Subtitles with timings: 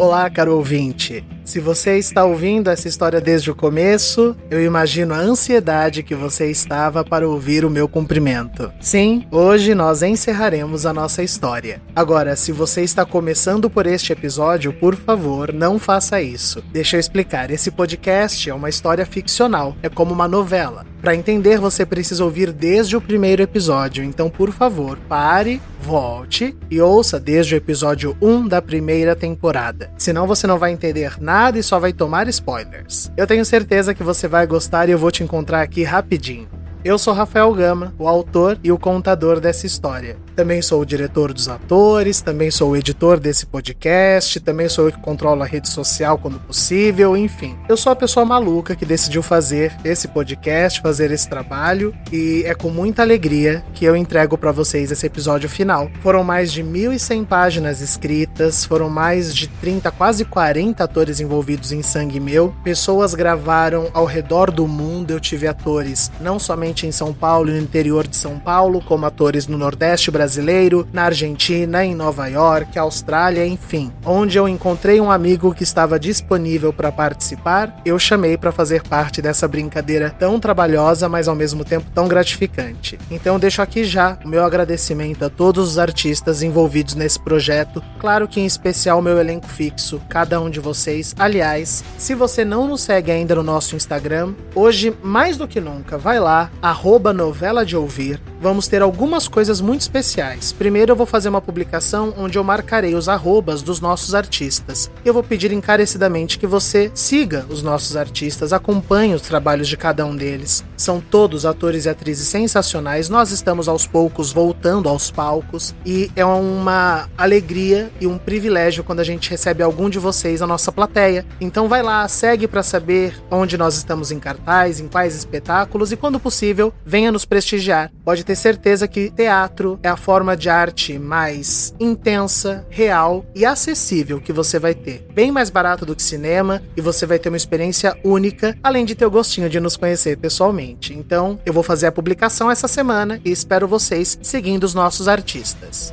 [0.00, 1.22] Olá, caro ouvinte.
[1.44, 6.50] Se você está ouvindo essa história desde o começo, eu imagino a ansiedade que você
[6.50, 8.72] estava para ouvir o meu cumprimento.
[8.80, 11.82] Sim, hoje nós encerraremos a nossa história.
[11.94, 16.64] Agora, se você está começando por este episódio, por favor, não faça isso.
[16.72, 20.86] Deixa eu explicar: esse podcast é uma história ficcional, é como uma novela.
[21.00, 26.78] Para entender, você precisa ouvir desde o primeiro episódio, então, por favor, pare, volte e
[26.78, 29.90] ouça desde o episódio 1 da primeira temporada.
[29.96, 33.10] Senão você não vai entender nada e só vai tomar spoilers.
[33.16, 36.59] Eu tenho certeza que você vai gostar e eu vou te encontrar aqui rapidinho.
[36.82, 40.16] Eu sou Rafael Gama, o autor e o contador dessa história.
[40.34, 44.92] Também sou o diretor dos atores, também sou o editor desse podcast, também sou eu
[44.92, 47.54] que controlo a rede social quando possível, enfim.
[47.68, 52.54] Eu sou a pessoa maluca que decidiu fazer esse podcast, fazer esse trabalho e é
[52.54, 55.90] com muita alegria que eu entrego para vocês esse episódio final.
[56.00, 61.82] Foram mais de 1.100 páginas escritas, foram mais de 30, quase 40 atores envolvidos em
[61.82, 62.54] Sangue Meu.
[62.64, 67.52] Pessoas gravaram ao redor do mundo, eu tive atores não somente em São Paulo e
[67.52, 72.78] no interior de São Paulo, como atores no Nordeste brasileiro, na Argentina, em Nova York,
[72.78, 73.92] Austrália, enfim.
[74.04, 79.20] Onde eu encontrei um amigo que estava disponível para participar, eu chamei para fazer parte
[79.20, 82.98] dessa brincadeira tão trabalhosa, mas ao mesmo tempo tão gratificante.
[83.10, 88.28] Então deixo aqui já o meu agradecimento a todos os artistas envolvidos nesse projeto, claro
[88.28, 91.14] que em especial meu elenco fixo, cada um de vocês.
[91.18, 95.98] Aliás, se você não nos segue ainda no nosso Instagram, hoje mais do que nunca,
[95.98, 100.52] vai lá, arroba novela de ouvir, vamos ter algumas coisas muito especiais.
[100.52, 104.90] Primeiro eu vou fazer uma publicação onde eu marcarei os arrobas dos nossos artistas.
[105.04, 110.04] Eu vou pedir encarecidamente que você siga os nossos artistas, acompanhe os trabalhos de cada
[110.04, 110.64] um deles.
[110.76, 113.08] São todos atores e atrizes sensacionais.
[113.08, 119.00] Nós estamos aos poucos voltando aos palcos e é uma alegria e um privilégio quando
[119.00, 121.24] a gente recebe algum de vocês na nossa plateia.
[121.40, 125.96] Então vai lá, segue para saber onde nós estamos em cartaz, em quais espetáculos e
[125.96, 127.92] quando possível possível, venha nos prestigiar.
[128.04, 134.20] Pode ter certeza que teatro é a forma de arte mais intensa, real e acessível
[134.20, 135.06] que você vai ter.
[135.14, 138.94] Bem mais barato do que cinema e você vai ter uma experiência única, além de
[138.94, 140.92] ter o gostinho de nos conhecer pessoalmente.
[140.92, 145.92] Então, eu vou fazer a publicação essa semana e espero vocês seguindo os nossos artistas.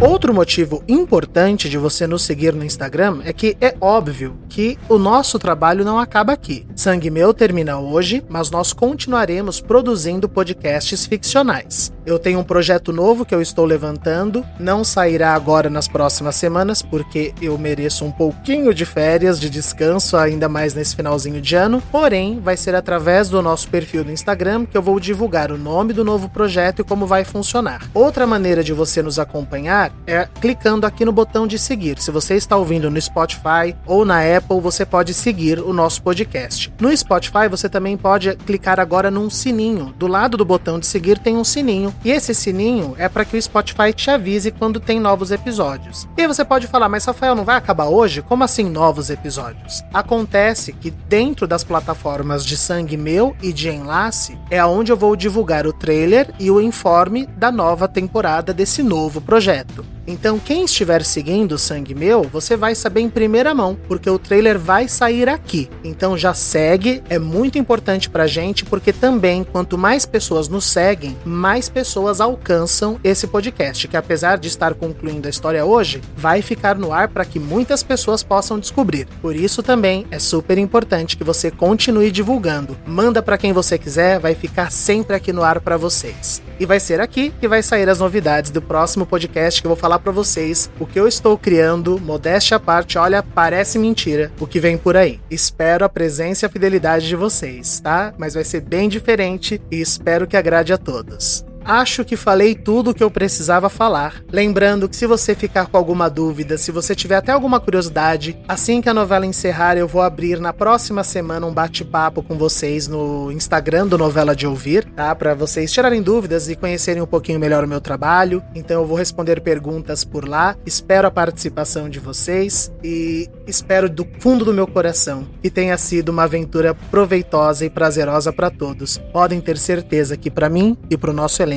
[0.00, 4.98] Outro motivo importante de você nos seguir no Instagram é que é óbvio que o
[4.98, 6.66] nosso trabalho não acaba aqui.
[6.74, 11.93] Sangue Meu termina hoje, mas nós continuaremos produzindo podcasts ficcionais.
[12.06, 16.82] Eu tenho um projeto novo que eu estou levantando, não sairá agora nas próximas semanas,
[16.82, 21.82] porque eu mereço um pouquinho de férias, de descanso, ainda mais nesse finalzinho de ano.
[21.90, 25.94] Porém, vai ser através do nosso perfil no Instagram que eu vou divulgar o nome
[25.94, 27.88] do novo projeto e como vai funcionar.
[27.94, 31.98] Outra maneira de você nos acompanhar é clicando aqui no botão de seguir.
[31.98, 36.70] Se você está ouvindo no Spotify ou na Apple, você pode seguir o nosso podcast.
[36.78, 39.94] No Spotify, você também pode clicar agora num sininho.
[39.98, 41.93] Do lado do botão de seguir tem um sininho.
[42.04, 46.08] E esse sininho é para que o Spotify te avise quando tem novos episódios.
[46.16, 48.22] E aí você pode falar, mas Rafael, não vai acabar hoje?
[48.22, 49.82] Como assim novos episódios?
[49.92, 55.16] Acontece que dentro das plataformas de Sangue Meu e de Enlace é onde eu vou
[55.16, 59.93] divulgar o trailer e o informe da nova temporada desse novo projeto.
[60.06, 64.58] Então, quem estiver seguindo Sangue Meu, você vai saber em primeira mão, porque o trailer
[64.58, 65.70] vai sair aqui.
[65.82, 71.16] Então já segue, é muito importante pra gente, porque também quanto mais pessoas nos seguem,
[71.24, 76.76] mais pessoas alcançam esse podcast, que apesar de estar concluindo a história hoje, vai ficar
[76.76, 79.06] no ar para que muitas pessoas possam descobrir.
[79.22, 82.76] Por isso também é super importante que você continue divulgando.
[82.86, 86.42] Manda para quem você quiser, vai ficar sempre aqui no ar para vocês.
[86.58, 89.76] E vai ser aqui que vai sair as novidades do próximo podcast que eu vou
[89.76, 94.46] falar para vocês o que eu estou criando, modéstia à parte, olha, parece mentira o
[94.46, 95.20] que vem por aí.
[95.30, 98.14] Espero a presença e a fidelidade de vocês, tá?
[98.18, 101.44] Mas vai ser bem diferente e espero que agrade a todos.
[101.64, 104.22] Acho que falei tudo o que eu precisava falar.
[104.30, 108.80] Lembrando que se você ficar com alguma dúvida, se você tiver até alguma curiosidade, assim
[108.80, 113.32] que a novela encerrar, eu vou abrir na próxima semana um bate-papo com vocês no
[113.32, 115.14] Instagram do Novela de Ouvir, tá?
[115.14, 118.42] Para vocês tirarem dúvidas e conhecerem um pouquinho melhor o meu trabalho.
[118.54, 120.56] Então eu vou responder perguntas por lá.
[120.66, 126.10] Espero a participação de vocês e espero do fundo do meu coração que tenha sido
[126.10, 128.98] uma aventura proveitosa e prazerosa para todos.
[129.12, 131.53] Podem ter certeza que para mim e para o nosso elenco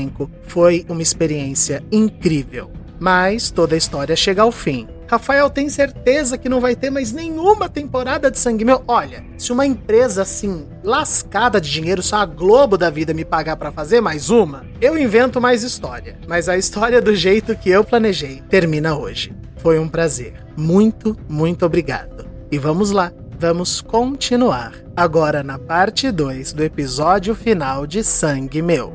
[0.48, 2.72] foi uma experiência incrível.
[3.00, 4.88] Mas toda a história chega ao fim.
[5.10, 8.84] Rafael tem certeza que não vai ter mais nenhuma temporada de Sangue Meu?
[8.88, 13.56] Olha, se uma empresa assim, lascada de dinheiro, só a Globo da vida me pagar
[13.56, 16.20] para fazer mais uma, eu invento mais história.
[16.28, 19.34] Mas a história do jeito que eu planejei termina hoje.
[19.58, 20.34] Foi um prazer.
[20.58, 22.28] Muito, muito obrigado.
[22.52, 24.74] E vamos lá, vamos continuar.
[24.96, 28.92] Agora na parte 2 do episódio final de Sangue Meu.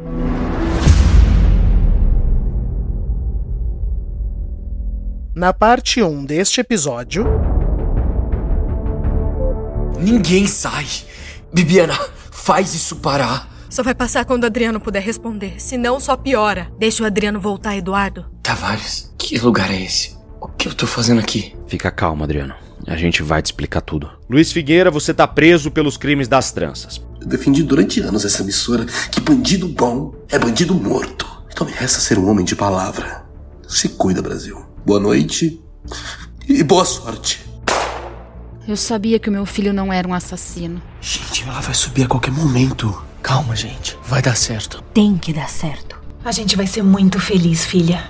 [5.35, 7.25] Na parte 1 deste episódio.
[9.99, 10.87] Ninguém sai!
[11.51, 11.99] Bibiana,
[12.31, 13.49] faz isso parar!
[13.71, 16.71] Só vai passar quando o Adriano puder responder, senão só piora.
[16.79, 18.27] Deixa o Adriano voltar, Eduardo.
[18.43, 20.19] Tavares, que lugar é esse?
[20.39, 21.57] O que eu tô fazendo aqui?
[21.67, 22.55] Fica calmo, Adriano.
[22.87, 24.11] A gente vai te explicar tudo.
[24.29, 27.01] Luiz Figueira, você tá preso pelos crimes das tranças.
[27.19, 31.27] Eu defendi durante anos essa emissora que bandido bom é bandido morto.
[31.51, 33.25] Então me resta ser um homem de palavra.
[33.67, 35.61] Se cuida, Brasil boa noite
[36.49, 37.41] e boa sorte.
[38.67, 40.81] Eu sabia que o meu filho não era um assassino.
[41.01, 43.03] Gente, ela vai subir a qualquer momento.
[43.23, 43.99] Calma, gente.
[44.05, 44.83] Vai dar certo.
[44.95, 46.01] Tem que dar certo.
[46.25, 48.09] A gente vai ser muito feliz, filha.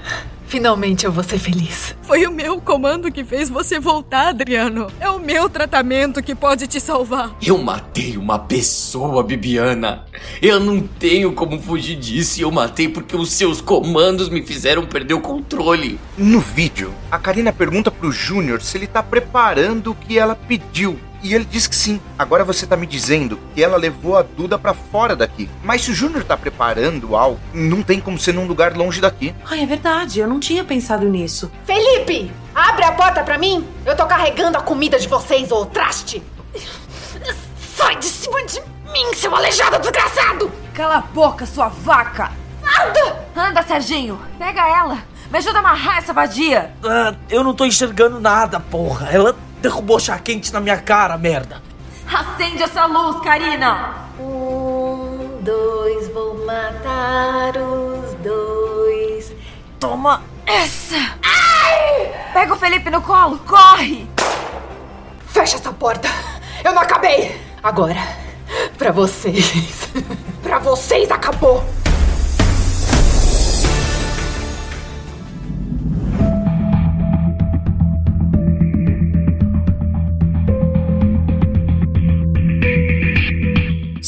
[0.52, 1.96] Finalmente eu vou ser feliz.
[2.02, 4.86] Foi o meu comando que fez você voltar, Adriano.
[5.00, 7.34] É o meu tratamento que pode te salvar.
[7.42, 10.04] Eu matei uma pessoa, Bibiana.
[10.42, 14.84] Eu não tenho como fugir disso e eu matei porque os seus comandos me fizeram
[14.84, 15.98] perder o controle.
[16.18, 20.98] No vídeo, a Karina pergunta pro Júnior se ele tá preparando o que ela pediu
[21.22, 22.00] e ele diz que sim.
[22.18, 25.48] Agora você tá me dizendo que ela levou a Duda para fora daqui.
[25.62, 29.34] Mas se o Júnior tá preparando algo, não tem como ser num lugar longe daqui.
[29.48, 31.50] Ai, é verdade, eu não tinha pensado nisso.
[31.64, 33.66] Felipe, abre a porta para mim.
[33.86, 36.22] Eu tô carregando a comida de vocês, ô traste.
[37.76, 38.60] Sai de cima de
[38.92, 40.50] mim, seu aleijado desgraçado!
[40.74, 42.30] Cala a boca, sua vaca!
[42.62, 43.26] Anda!
[43.34, 44.20] Anda, Serginho!
[44.38, 44.98] Pega ela!
[45.30, 46.72] Me ajuda a amarrar essa vadia!
[46.84, 49.08] Ah, eu não tô enxergando nada, porra!
[49.10, 51.62] Ela derrubou chá quente na minha cara, merda!
[52.12, 53.94] Acende essa luz, Karina!
[54.18, 59.32] Um, dois, vou matar os dois.
[59.78, 60.96] Toma essa!
[61.22, 62.12] Ai!
[62.34, 64.06] Pega o Felipe no colo, corre!
[65.28, 66.08] Fecha essa porta!
[66.64, 67.40] Eu não acabei!
[67.62, 67.96] Agora,
[68.76, 69.88] pra vocês.
[70.42, 71.64] pra vocês acabou!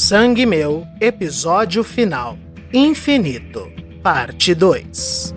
[0.07, 2.37] Sangue Meu, episódio final.
[2.71, 3.71] Infinito,
[4.03, 5.33] parte 2.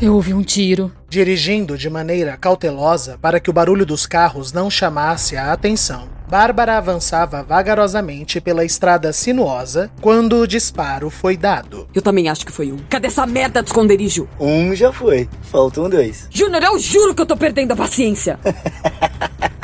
[0.00, 0.92] Eu ouvi um tiro.
[1.08, 6.78] Dirigindo de maneira cautelosa para que o barulho dos carros não chamasse a atenção, Bárbara
[6.78, 11.88] avançava vagarosamente pela estrada sinuosa quando o disparo foi dado.
[11.92, 12.78] Eu também acho que foi um.
[12.88, 14.28] Cadê essa merda do esconderijo?
[14.38, 15.28] Um já foi.
[15.42, 16.28] Faltam dois.
[16.30, 18.38] Júnior, eu juro que eu tô perdendo a paciência.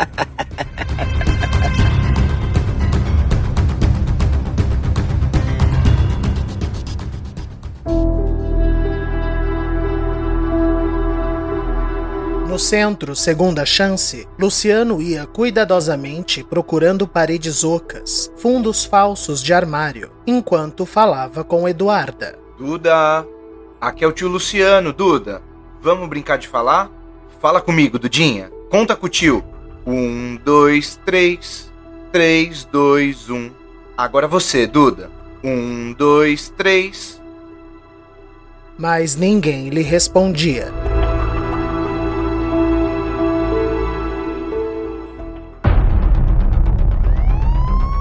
[12.67, 21.45] centro, segunda chance, Luciano ia cuidadosamente procurando paredes ocas, fundos falsos de armário, enquanto falava
[21.45, 22.37] com Eduarda.
[22.59, 23.25] Duda,
[23.81, 25.41] aqui é o tio Luciano, Duda.
[25.81, 26.91] Vamos brincar de falar?
[27.41, 28.51] Fala comigo, Dudinha.
[28.69, 29.45] Conta com o tio.
[29.87, 31.71] Um, dois, três.
[32.11, 33.49] Três, dois, um.
[33.97, 35.09] Agora você, Duda.
[35.45, 37.23] Um, dois, três.
[38.77, 40.73] Mas ninguém lhe respondia.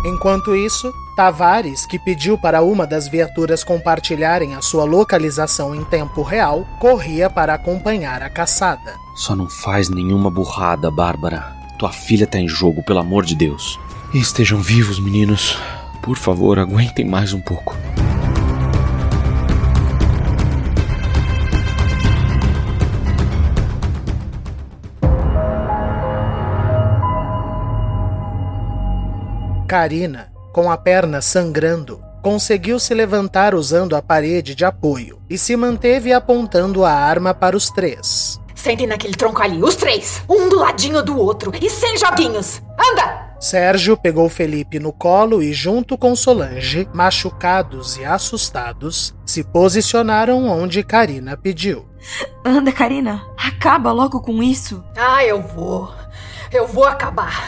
[0.05, 6.21] Enquanto isso, Tavares, que pediu para uma das viaturas compartilharem a sua localização em tempo
[6.21, 8.93] real, corria para acompanhar a caçada.
[9.15, 11.55] Só não faz nenhuma burrada, Bárbara.
[11.79, 13.79] Tua filha tá em jogo, pelo amor de Deus.
[14.13, 15.57] E estejam vivos, meninos.
[16.03, 17.75] Por favor, aguentem mais um pouco.
[29.75, 35.53] Karina, com a perna sangrando, conseguiu se levantar usando a parede de apoio e se
[35.57, 38.39] manteve apontando a arma para os três.
[38.55, 42.61] Sentem naquele tronco ali, os três, um do ladinho do outro e sem joguinhos.
[42.79, 43.35] Anda!
[43.37, 50.81] Sérgio pegou Felipe no colo e, junto com Solange, machucados e assustados, se posicionaram onde
[50.83, 51.85] Karina pediu.
[52.45, 54.81] Anda, Karina, acaba logo com isso.
[54.95, 55.93] Ah, eu vou.
[56.49, 57.43] Eu vou acabar,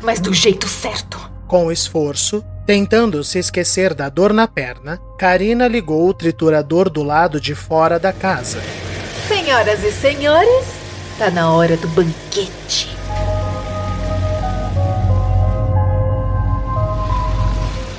[0.00, 1.21] mas do jeito certo.
[1.52, 7.38] Com esforço, tentando se esquecer da dor na perna, Karina ligou o triturador do lado
[7.38, 8.58] de fora da casa.
[9.28, 10.64] Senhoras e senhores,
[11.18, 12.96] tá na hora do banquete.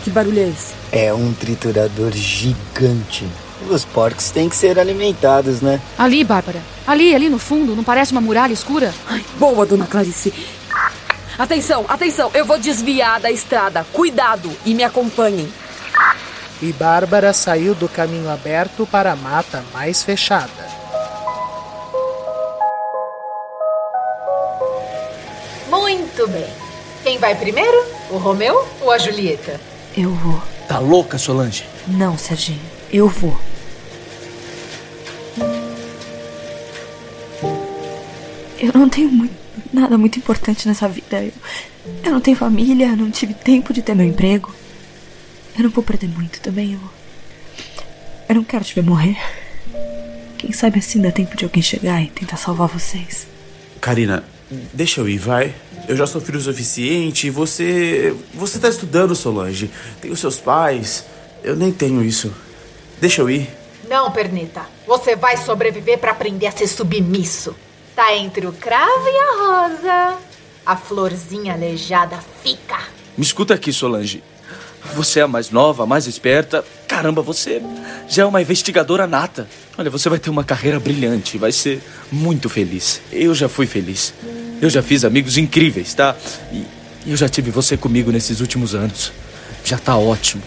[0.03, 0.73] Que barulho é esse?
[0.91, 3.27] É um triturador gigante.
[3.69, 5.79] Os porcos têm que ser alimentados, né?
[5.95, 6.59] Ali, Bárbara.
[6.87, 8.91] Ali, ali no fundo, não parece uma muralha escura?
[9.05, 10.33] Ai, boa, dona Clarice.
[11.37, 13.85] Atenção, atenção, eu vou desviar da estrada.
[13.91, 15.51] Cuidado e me acompanhem.
[16.61, 20.71] E Bárbara saiu do caminho aberto para a mata mais fechada.
[25.69, 26.47] Muito bem.
[27.03, 27.85] Quem vai primeiro?
[28.09, 29.59] O Romeu ou a Julieta?
[29.97, 30.41] Eu vou.
[30.67, 31.65] Tá louca, Solange?
[31.87, 32.61] Não, Serginho.
[32.91, 33.37] Eu vou.
[38.57, 39.35] Eu não tenho muito,
[39.73, 41.23] nada muito importante nessa vida.
[41.23, 41.33] Eu,
[42.03, 44.53] eu não tenho família, eu não tive tempo de ter meu emprego.
[45.57, 46.73] Eu não vou perder muito também.
[46.73, 46.79] Eu,
[48.29, 49.17] eu não quero te ver morrer.
[50.37, 53.27] Quem sabe assim dá tempo de alguém chegar e tentar salvar vocês.
[53.79, 54.23] Karina,
[54.73, 55.53] deixa eu ir, vai.
[55.87, 58.15] Eu já sou filho suficiente e você.
[58.33, 59.69] Você tá estudando, Solange.
[60.01, 61.05] Tem os seus pais.
[61.43, 62.33] Eu nem tenho isso.
[63.01, 63.49] Deixa eu ir.
[63.89, 64.61] Não, Pernita.
[64.87, 67.55] Você vai sobreviver para aprender a ser submisso.
[67.95, 70.17] Tá entre o cravo e a rosa.
[70.65, 72.79] A florzinha aleijada fica.
[73.17, 74.23] Me escuta aqui, Solange.
[74.95, 76.65] Você é a mais nova, a mais esperta.
[76.87, 77.61] Caramba, você
[78.07, 79.47] já é uma investigadora nata.
[79.77, 81.81] Olha, você vai ter uma carreira brilhante, vai ser
[82.11, 83.01] muito feliz.
[83.11, 84.13] Eu já fui feliz.
[84.61, 86.15] Eu já fiz amigos incríveis, tá?
[86.51, 86.65] E
[87.05, 89.11] eu já tive você comigo nesses últimos anos.
[89.63, 90.43] Já tá ótimo.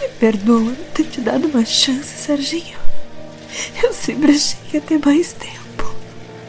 [0.00, 2.78] Me perdoa não ter te dado uma chance, Serginho.
[3.82, 5.59] Eu sempre achei que ia ter mais tempo.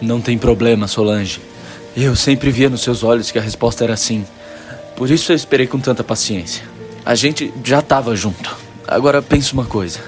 [0.02, 1.40] Não tem problema, Solange.
[1.96, 4.26] Eu sempre via nos seus olhos que a resposta era sim.
[4.96, 6.64] Por isso eu esperei com tanta paciência.
[7.06, 8.56] A gente já tava junto.
[8.88, 10.00] Agora pensa uma coisa.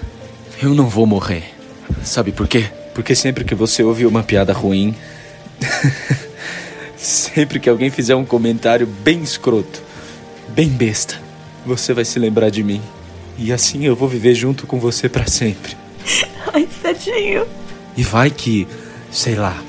[0.61, 1.53] Eu não vou morrer.
[2.03, 2.65] Sabe por quê?
[2.93, 4.95] Porque sempre que você ouve uma piada ruim,
[6.97, 9.81] sempre que alguém fizer um comentário bem escroto,
[10.49, 11.19] bem besta,
[11.65, 12.81] você vai se lembrar de mim.
[13.37, 15.75] E assim eu vou viver junto com você para sempre.
[16.53, 17.45] Ai, Serginho.
[17.97, 18.67] E vai que,
[19.11, 19.61] sei lá,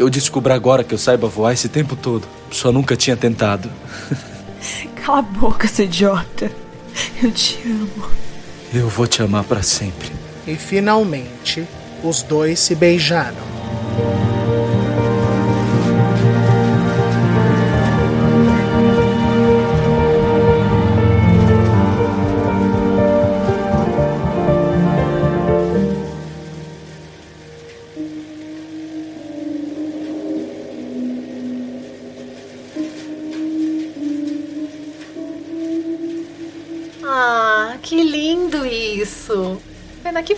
[0.00, 2.26] eu descubro agora que eu saiba voar esse tempo todo.
[2.50, 3.70] Só nunca tinha tentado.
[4.96, 6.50] Cala a boca, seu idiota.
[7.22, 8.10] Eu te amo.
[8.72, 10.10] Eu vou te amar para sempre.
[10.46, 11.66] E finalmente,
[12.02, 13.36] os dois se beijaram.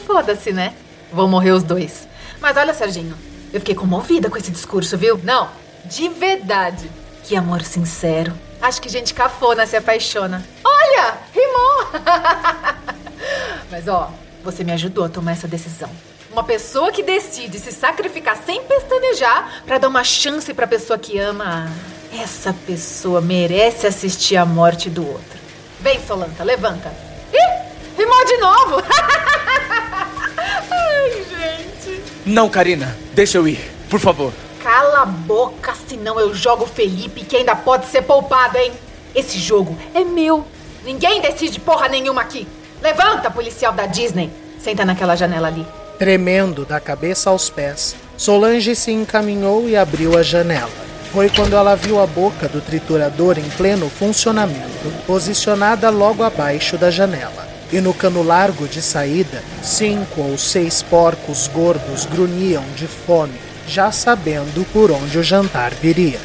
[0.06, 0.74] Foda-se, né?
[1.12, 2.08] Vão morrer os dois.
[2.40, 3.16] Mas olha, Serginho,
[3.52, 5.20] eu fiquei comovida com esse discurso, viu?
[5.22, 5.48] Não,
[5.84, 6.90] de verdade.
[7.22, 8.32] Que amor sincero.
[8.60, 10.44] Acho que gente cafona se apaixona.
[10.64, 11.86] Olha, rimou!
[13.70, 14.10] Mas ó,
[14.42, 15.90] você me ajudou a tomar essa decisão.
[16.30, 21.18] Uma pessoa que decide se sacrificar sem pestanejar pra dar uma chance pra pessoa que
[21.18, 21.70] ama,
[22.12, 25.38] essa pessoa merece assistir a morte do outro.
[25.80, 26.92] Vem, Solanta, levanta.
[27.32, 28.82] Ih, rimou de novo!
[32.24, 33.58] Não, Karina, deixa eu ir,
[33.90, 34.32] por favor.
[34.62, 38.72] Cala a boca, senão eu jogo o Felipe que ainda pode ser poupado, hein?
[39.14, 40.44] Esse jogo é meu.
[40.84, 42.46] Ninguém decide porra nenhuma aqui.
[42.80, 44.30] Levanta, policial da Disney.
[44.58, 45.66] Senta naquela janela ali.
[45.98, 50.70] Tremendo da cabeça aos pés, Solange se encaminhou e abriu a janela.
[51.12, 56.88] Foi quando ela viu a boca do triturador em pleno funcionamento, posicionada logo abaixo da
[56.88, 57.51] janela.
[57.72, 63.90] E no cano largo de saída, cinco ou seis porcos gordos grunhiam de fome, já
[63.90, 66.20] sabendo por onde o jantar viria.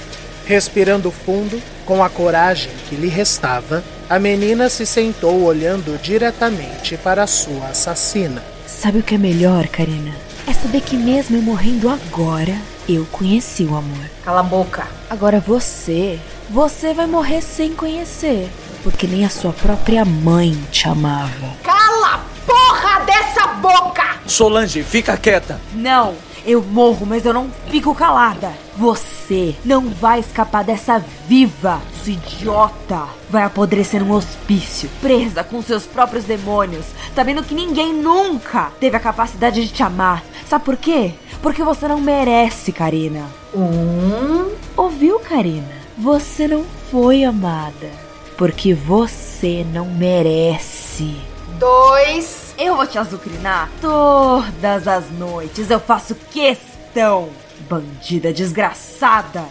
[0.46, 7.24] Respirando fundo, com a coragem que lhe restava, a menina se sentou olhando diretamente para
[7.24, 8.44] a sua assassina.
[8.66, 10.14] Sabe o que é melhor, Karina?
[10.46, 12.56] É saber que mesmo eu morrendo agora,
[12.90, 14.06] Eu conheci o amor.
[14.24, 14.88] Cala a boca.
[15.10, 16.18] Agora você,
[16.50, 18.50] você vai morrer sem conhecer.
[18.84, 21.54] Porque nem a sua própria mãe te amava.
[21.64, 24.18] Cala a porra dessa boca!
[24.26, 25.60] Solange, fica quieta.
[25.74, 26.16] Não,
[26.46, 28.54] eu morro, mas eu não fico calada.
[28.78, 33.06] Você não vai escapar dessa viva, sua idiota.
[33.30, 39.00] Vai apodrecer num hospício, presa com seus próprios demônios, sabendo que ninguém nunca teve a
[39.00, 40.24] capacidade de te amar.
[40.48, 41.14] Sabe por quê?
[41.42, 43.26] Porque você não merece, Karina.
[43.54, 44.52] Um.
[44.76, 45.68] Ouviu, Karina?
[45.98, 48.07] Você não foi amada.
[48.38, 51.18] Porque você não merece.
[51.58, 52.54] Dois.
[52.58, 55.72] Eu vou te azucrinar todas as noites.
[55.72, 57.30] Eu faço questão.
[57.68, 59.44] Bandida desgraçada.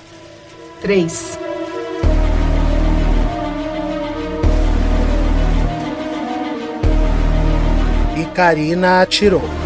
[0.80, 1.36] Três.
[8.16, 9.65] E Karina atirou.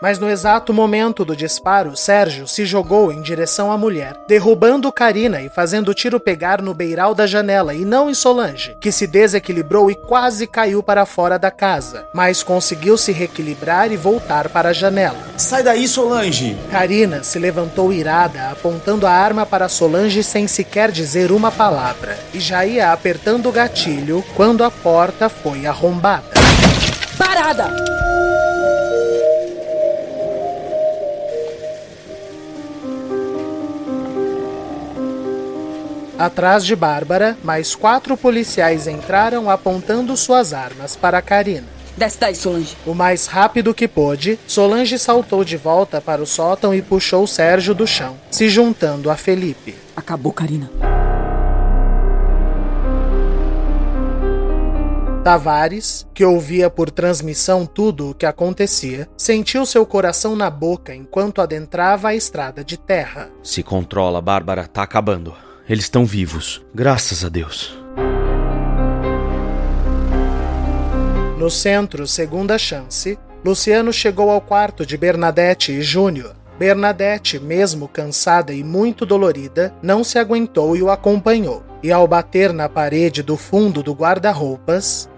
[0.00, 5.40] Mas no exato momento do disparo, Sérgio se jogou em direção à mulher, derrubando Karina
[5.40, 9.06] e fazendo o tiro pegar no beiral da janela e não em Solange, que se
[9.06, 14.68] desequilibrou e quase caiu para fora da casa, mas conseguiu se reequilibrar e voltar para
[14.68, 15.18] a janela.
[15.36, 16.56] Sai daí, Solange!
[16.70, 22.40] Karina se levantou irada, apontando a arma para Solange sem sequer dizer uma palavra, e
[22.40, 26.26] já ia apertando o gatilho quando a porta foi arrombada.
[27.16, 28.15] Parada!
[36.18, 41.66] Atrás de Bárbara, mais quatro policiais entraram apontando suas armas para Karina.
[41.94, 42.74] Desce daí, Solange.
[42.86, 47.74] O mais rápido que pôde, Solange saltou de volta para o sótão e puxou Sérgio
[47.74, 49.74] do chão, se juntando a Felipe.
[49.94, 50.70] Acabou, Karina.
[55.22, 61.42] Tavares, que ouvia por transmissão tudo o que acontecia, sentiu seu coração na boca enquanto
[61.42, 63.28] adentrava a estrada de terra.
[63.42, 65.34] Se controla, Bárbara, tá acabando.
[65.68, 66.62] Eles estão vivos.
[66.74, 67.76] Graças a Deus.
[71.38, 76.34] No centro, segunda chance, Luciano chegou ao quarto de Bernadette e Júnior.
[76.58, 81.62] Bernadette, mesmo cansada e muito dolorida, não se aguentou e o acompanhou.
[81.82, 85.08] E ao bater na parede do fundo do guarda-roupas,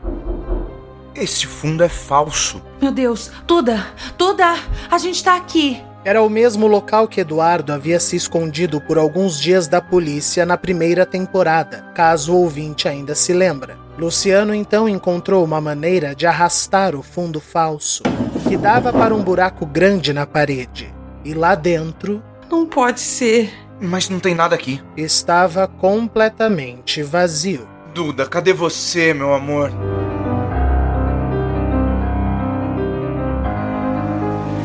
[1.14, 2.62] Esse fundo é falso.
[2.80, 3.84] Meu Deus, Tuda,
[4.16, 4.54] Tuda,
[4.88, 5.82] a gente tá aqui.
[6.04, 10.56] Era o mesmo local que Eduardo havia se escondido por alguns dias da polícia na
[10.56, 13.76] primeira temporada, caso o ouvinte ainda se lembra.
[13.98, 18.04] Luciano então encontrou uma maneira de arrastar o fundo falso,
[18.48, 20.94] que dava para um buraco grande na parede.
[21.24, 23.52] E lá dentro Não pode ser.
[23.80, 24.80] Mas não tem nada aqui.
[24.96, 27.68] estava completamente vazio.
[27.92, 29.72] Duda, cadê você, meu amor?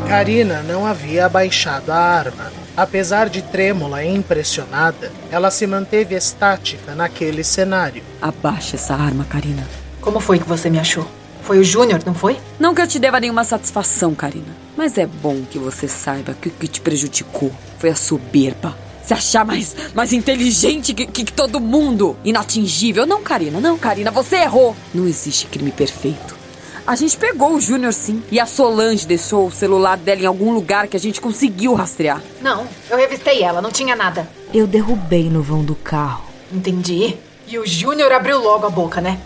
[0.07, 2.51] Karina não havia abaixado a arma.
[2.75, 8.03] Apesar de trêmula e impressionada, ela se manteve estática naquele cenário.
[8.21, 9.67] Abaixa essa arma, Karina.
[10.01, 11.07] Como foi que você me achou?
[11.41, 12.37] Foi o Júnior, não foi?
[12.59, 14.55] Não que eu te deva nenhuma satisfação, Karina.
[14.75, 18.75] Mas é bom que você saiba que o que te prejudicou foi a soberba.
[19.03, 22.15] Se achar mais, mais inteligente que, que, que todo mundo.
[22.23, 23.05] Inatingível.
[23.05, 24.75] Não, Karina, não, Karina, você errou.
[24.93, 26.42] Não existe crime perfeito.
[26.85, 28.21] A gente pegou o Júnior sim.
[28.29, 32.21] E a Solange deixou o celular dela em algum lugar que a gente conseguiu rastrear.
[32.41, 34.27] Não, eu revistei ela, não tinha nada.
[34.53, 36.25] Eu derrubei no vão do carro.
[36.51, 37.15] Entendi.
[37.47, 39.17] E o Júnior abriu logo a boca, né?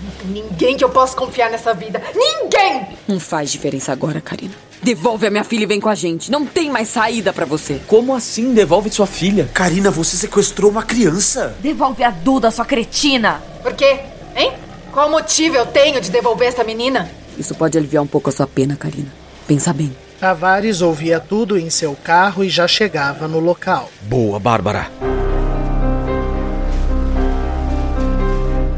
[0.00, 2.00] Não tem ninguém que eu possa confiar nessa vida.
[2.14, 2.86] Ninguém!
[3.08, 4.54] Não faz diferença agora, Karina.
[4.82, 6.30] Devolve a minha filha e vem com a gente.
[6.30, 7.80] Não tem mais saída pra você.
[7.86, 9.48] Como assim devolve sua filha?
[9.52, 11.56] Karina, você sequestrou uma criança.
[11.60, 13.42] Devolve a Duda, sua cretina.
[13.62, 14.00] Por quê?
[14.36, 14.52] Hein?
[14.94, 17.10] Qual motivo eu tenho de devolver essa menina?
[17.36, 19.12] Isso pode aliviar um pouco a sua pena, Karina.
[19.44, 19.94] Pensa bem.
[20.20, 23.90] Tavares ouvia tudo em seu carro e já chegava no local.
[24.02, 24.88] Boa, Bárbara.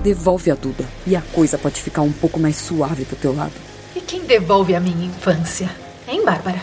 [0.03, 0.87] Devolve a Duda.
[1.07, 3.53] E a coisa pode ficar um pouco mais suave do teu lado.
[3.95, 5.69] E quem devolve a minha infância?
[6.09, 6.63] Hein, Bárbara?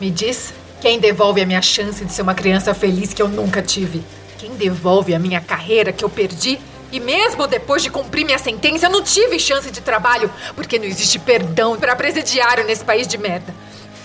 [0.00, 3.60] Me diz, quem devolve a minha chance de ser uma criança feliz que eu nunca
[3.60, 4.02] tive?
[4.38, 6.58] Quem devolve a minha carreira que eu perdi?
[6.94, 10.84] E mesmo depois de cumprir minha sentença, eu não tive chance de trabalho, porque não
[10.84, 13.52] existe perdão para presidiário nesse país de merda.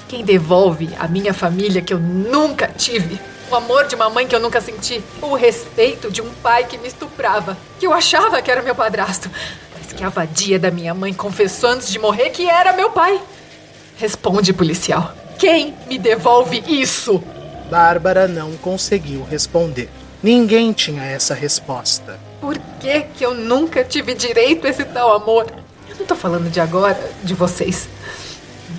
[0.07, 3.21] Quem devolve a minha família que eu nunca tive?
[3.51, 5.03] O amor de uma mãe que eu nunca senti.
[5.21, 7.55] O respeito de um pai que me estuprava.
[7.79, 9.29] Que eu achava que era meu padrasto.
[9.77, 13.21] Mas que a vadia da minha mãe confessou antes de morrer que era meu pai.
[13.97, 15.13] Responde, policial.
[15.37, 17.23] Quem me devolve isso?
[17.69, 19.91] Bárbara não conseguiu responder.
[20.23, 22.28] Ninguém tinha essa resposta.
[22.39, 25.45] Por que, que eu nunca tive direito a esse tal amor?
[25.89, 27.89] Eu não tô falando de agora, de vocês.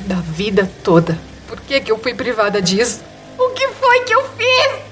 [0.07, 1.19] Da vida toda.
[1.47, 3.01] por que, que eu fui privada disso.
[3.39, 4.91] O que foi que eu fiz?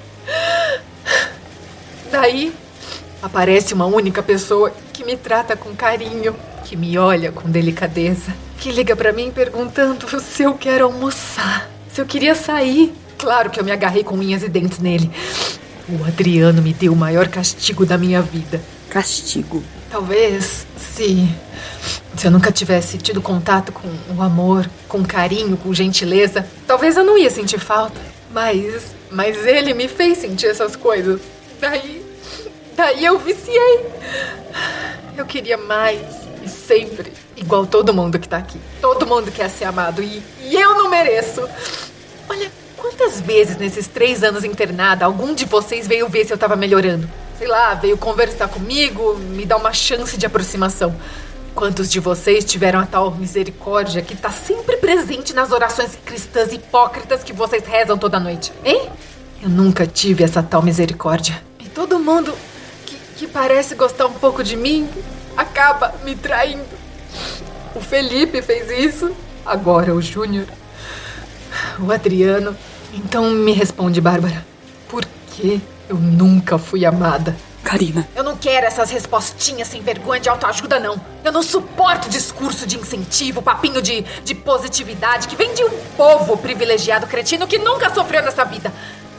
[2.10, 2.52] Daí
[3.22, 8.72] aparece uma única pessoa que me trata com carinho, que me olha com delicadeza, que
[8.72, 12.92] liga para mim perguntando se eu quero almoçar, se eu queria sair.
[13.16, 15.10] Claro que eu me agarrei com unhas e dentes nele.
[15.88, 18.60] O Adriano me deu o maior castigo da minha vida.
[18.90, 19.64] Castigo?
[19.90, 21.26] Talvez se.
[22.14, 27.04] Se eu nunca tivesse tido contato com o amor, com carinho, com gentileza, talvez eu
[27.04, 27.98] não ia sentir falta.
[28.30, 28.94] Mas.
[29.10, 31.22] Mas ele me fez sentir essas coisas.
[31.58, 32.04] Daí.
[32.76, 33.86] Daí eu viciei.
[35.16, 36.02] Eu queria mais.
[36.42, 37.12] E sempre.
[37.34, 38.60] Igual todo mundo que tá aqui.
[38.82, 40.02] Todo mundo quer ser amado.
[40.02, 41.48] E, e eu não mereço.
[42.78, 47.10] Quantas vezes nesses três anos internada algum de vocês veio ver se eu tava melhorando?
[47.36, 50.94] Sei lá, veio conversar comigo, me dar uma chance de aproximação.
[51.56, 57.24] Quantos de vocês tiveram a tal misericórdia que tá sempre presente nas orações cristãs hipócritas
[57.24, 58.52] que vocês rezam toda noite?
[58.64, 58.88] Hein?
[59.42, 61.42] Eu nunca tive essa tal misericórdia.
[61.58, 62.32] E todo mundo
[62.86, 64.88] que, que parece gostar um pouco de mim
[65.36, 66.64] acaba me traindo.
[67.74, 69.10] O Felipe fez isso,
[69.44, 70.46] agora o Júnior,
[71.82, 72.56] o Adriano.
[72.92, 74.44] Então me responde, Bárbara.
[74.88, 77.36] Por que eu nunca fui amada?
[77.62, 78.08] Karina.
[78.16, 80.98] Eu não quero essas respostinhas sem vergonha de autoajuda, não.
[81.22, 86.38] Eu não suporto discurso de incentivo, papinho de, de positividade que vem de um povo
[86.38, 88.72] privilegiado cretino que nunca sofreu nessa vida.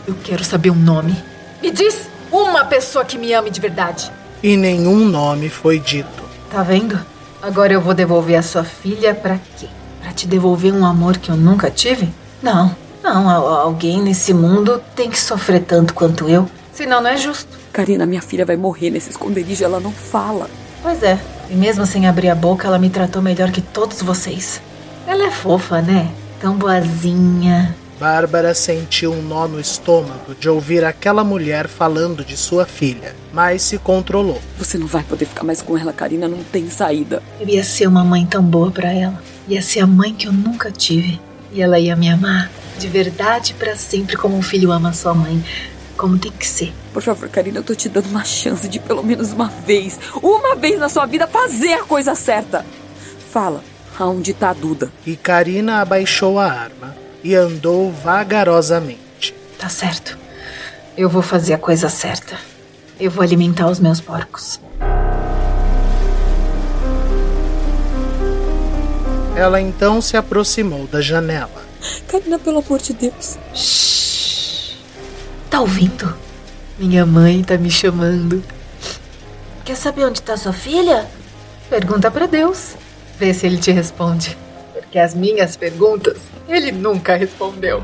[0.07, 1.15] Eu quero saber um nome.
[1.61, 4.11] Me diz uma pessoa que me ame de verdade.
[4.41, 6.23] E nenhum nome foi dito.
[6.49, 6.99] Tá vendo?
[7.41, 9.67] Agora eu vou devolver a sua filha pra quê?
[10.01, 12.09] Pra te devolver um amor que eu nunca tive?
[12.41, 13.29] Não, não.
[13.29, 16.49] Alguém nesse mundo tem que sofrer tanto quanto eu.
[16.73, 17.57] Senão não é justo.
[17.73, 20.49] Karina, minha filha vai morrer nesse esconderijo, ela não fala.
[20.81, 21.19] Pois é.
[21.49, 24.61] E mesmo sem abrir a boca, ela me tratou melhor que todos vocês.
[25.05, 26.09] Ela é fofa, né?
[26.39, 27.75] Tão boazinha.
[27.99, 33.61] Bárbara sentiu um nó no estômago de ouvir aquela mulher falando de sua filha, mas
[33.61, 34.41] se controlou.
[34.57, 37.21] Você não vai poder ficar mais com ela, Karina, não tem saída.
[37.41, 39.21] Eu ia ser uma mãe tão boa para ela.
[39.49, 41.19] Ia ser a mãe que eu nunca tive.
[41.51, 45.43] E ela ia me amar de verdade para sempre como um filho ama sua mãe,
[45.97, 46.73] como tem que ser.
[46.93, 50.55] Por favor, Karina, eu tô te dando uma chance de pelo menos uma vez, uma
[50.55, 52.65] vez na sua vida fazer a coisa certa.
[53.31, 53.63] Fala,
[53.99, 54.91] aonde tá a Duda?
[55.05, 59.35] E Karina abaixou a arma e andou vagarosamente.
[59.57, 60.17] Tá certo.
[60.97, 62.37] Eu vou fazer a coisa certa.
[62.99, 64.59] Eu vou alimentar os meus porcos.
[69.39, 71.63] Ela então se aproximou da janela.
[72.09, 73.37] Karina, pelo amor de Deus.
[73.53, 74.75] Shhh.
[75.49, 76.13] Tá ouvindo?
[76.77, 78.43] Minha mãe tá me chamando.
[79.63, 81.07] Quer saber onde tá sua filha?
[81.69, 82.75] Pergunta para Deus.
[83.17, 84.37] Vê se ele te responde.
[84.73, 87.81] Porque as minhas perguntas ele nunca respondeu.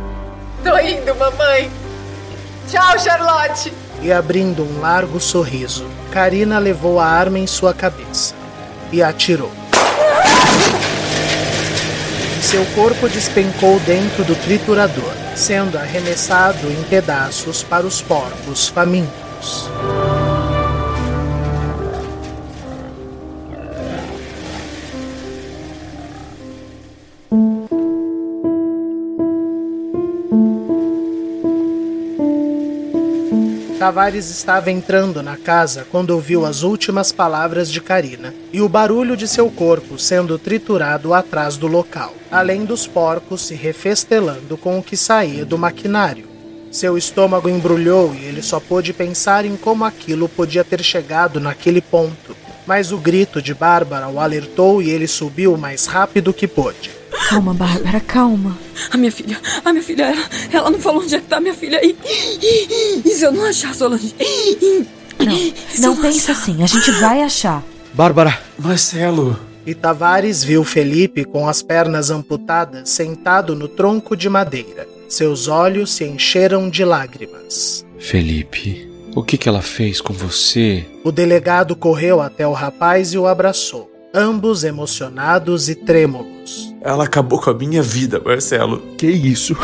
[0.62, 1.72] Tô indo, mamãe.
[2.70, 3.72] Tchau, Charlotte.
[4.02, 8.36] E abrindo um largo sorriso, Karina levou a arma em sua cabeça
[8.92, 9.54] e atirou.
[12.46, 19.68] Seu corpo despencou dentro do triturador, sendo arremessado em pedaços para os porcos famintos.
[33.86, 39.16] Tavares estava entrando na casa quando ouviu as últimas palavras de Karina e o barulho
[39.16, 44.82] de seu corpo sendo triturado atrás do local, além dos porcos se refestelando com o
[44.82, 46.28] que saía do maquinário.
[46.72, 51.80] Seu estômago embrulhou e ele só pôde pensar em como aquilo podia ter chegado naquele
[51.80, 52.36] ponto.
[52.66, 56.90] Mas o grito de Bárbara o alertou e ele subiu o mais rápido que pôde.
[57.28, 58.56] Calma, Bárbara, calma.
[58.92, 61.56] A minha filha, a minha filha, ela, ela não falou onde é que tá minha
[61.56, 61.84] filha.
[61.84, 61.96] E,
[62.42, 64.14] e, e se eu não achar, Solange?
[64.20, 64.86] E,
[65.80, 67.64] não, não pensa assim, a gente vai achar.
[67.94, 69.40] Bárbara, Marcelo.
[69.66, 74.88] E Tavares viu Felipe com as pernas amputadas sentado no tronco de madeira.
[75.10, 77.84] Seus olhos se encheram de lágrimas.
[77.98, 80.86] Felipe, o que, que ela fez com você?
[81.04, 86.74] O delegado correu até o rapaz e o abraçou, ambos emocionados e trêmulos.
[86.82, 88.82] Ela acabou com a minha vida, Marcelo.
[88.98, 89.56] Que isso?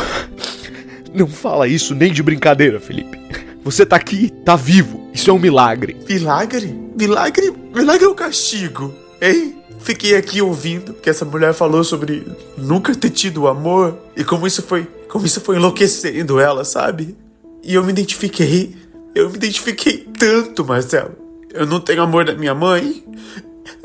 [1.14, 3.18] Não fala isso nem de brincadeira, Felipe.
[3.64, 5.08] Você tá aqui, tá vivo.
[5.14, 5.96] Isso é um milagre.
[6.08, 6.76] Milagre?
[6.98, 7.52] Milagre?
[7.74, 9.56] Milagre é o castigo, hein?
[9.78, 14.62] Fiquei aqui ouvindo que essa mulher falou sobre nunca ter tido amor e como isso
[14.62, 17.16] foi, como isso foi enlouquecendo ela, sabe?
[17.62, 18.76] E eu me identifiquei.
[19.14, 21.12] Eu me identifiquei tanto, Marcelo.
[21.52, 23.04] Eu não tenho amor da minha mãe.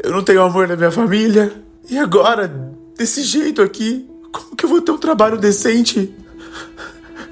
[0.03, 1.51] Eu não tenho amor da minha família.
[1.89, 2.47] E agora,
[2.97, 6.13] desse jeito aqui, Como que eu vou ter um trabalho decente?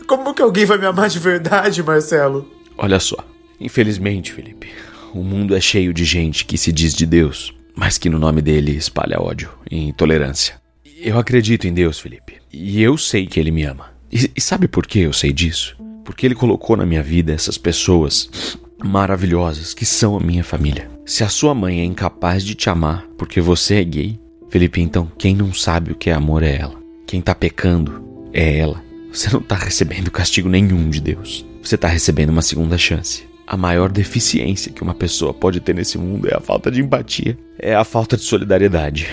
[0.08, 2.49] Como que alguém vai me amar de verdade, Marcelo?
[2.78, 3.17] Olha só.
[3.60, 4.69] Infelizmente, Felipe,
[5.13, 8.41] o mundo é cheio de gente que se diz de Deus, mas que no nome
[8.41, 10.60] dele espalha ódio e intolerância.
[10.99, 13.91] Eu acredito em Deus, Felipe, e eu sei que ele me ama.
[14.12, 15.75] E, e sabe por que eu sei disso?
[16.04, 20.89] Porque ele colocou na minha vida essas pessoas maravilhosas que são a minha família.
[21.05, 25.11] Se a sua mãe é incapaz de te amar porque você é gay, Felipe, então
[25.19, 26.81] quem não sabe o que é amor é ela.
[27.05, 28.83] Quem tá pecando é ela.
[29.13, 31.45] Você não tá recebendo castigo nenhum de Deus.
[31.61, 33.23] Você tá recebendo uma segunda chance.
[33.45, 37.37] A maior deficiência que uma pessoa pode ter nesse mundo é a falta de empatia,
[37.59, 39.07] é a falta de solidariedade.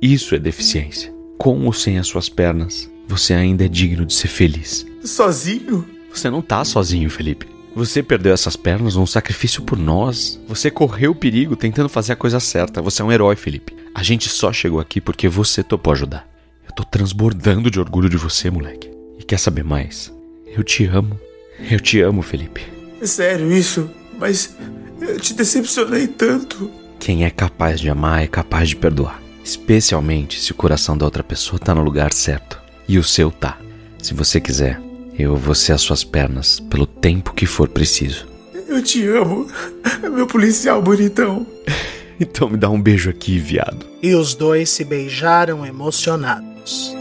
[0.00, 1.12] Isso é deficiência.
[1.36, 4.86] Com ou sem as suas pernas, você ainda é digno de ser feliz.
[5.04, 5.84] Sozinho?
[6.10, 7.57] Você não tá sozinho, Felipe.
[7.74, 10.40] Você perdeu essas pernas num sacrifício por nós.
[10.48, 12.82] Você correu perigo tentando fazer a coisa certa.
[12.82, 13.76] Você é um herói, Felipe.
[13.94, 16.26] A gente só chegou aqui porque você topou ajudar.
[16.66, 18.90] Eu tô transbordando de orgulho de você, moleque.
[19.18, 20.12] E quer saber mais?
[20.46, 21.18] Eu te amo.
[21.70, 22.62] Eu te amo, Felipe.
[23.00, 23.90] É sério isso?
[24.18, 24.56] Mas
[25.00, 26.70] eu te decepcionei tanto.
[26.98, 29.22] Quem é capaz de amar é capaz de perdoar.
[29.44, 32.60] Especialmente se o coração da outra pessoa tá no lugar certo.
[32.88, 33.58] E o seu tá.
[34.02, 34.80] Se você quiser,
[35.18, 38.28] eu vou ser as suas pernas pelo tempo que for preciso.
[38.68, 39.48] Eu te amo,
[40.02, 41.46] meu policial bonitão.
[42.20, 43.84] então me dá um beijo aqui, viado.
[44.00, 46.94] E os dois se beijaram emocionados.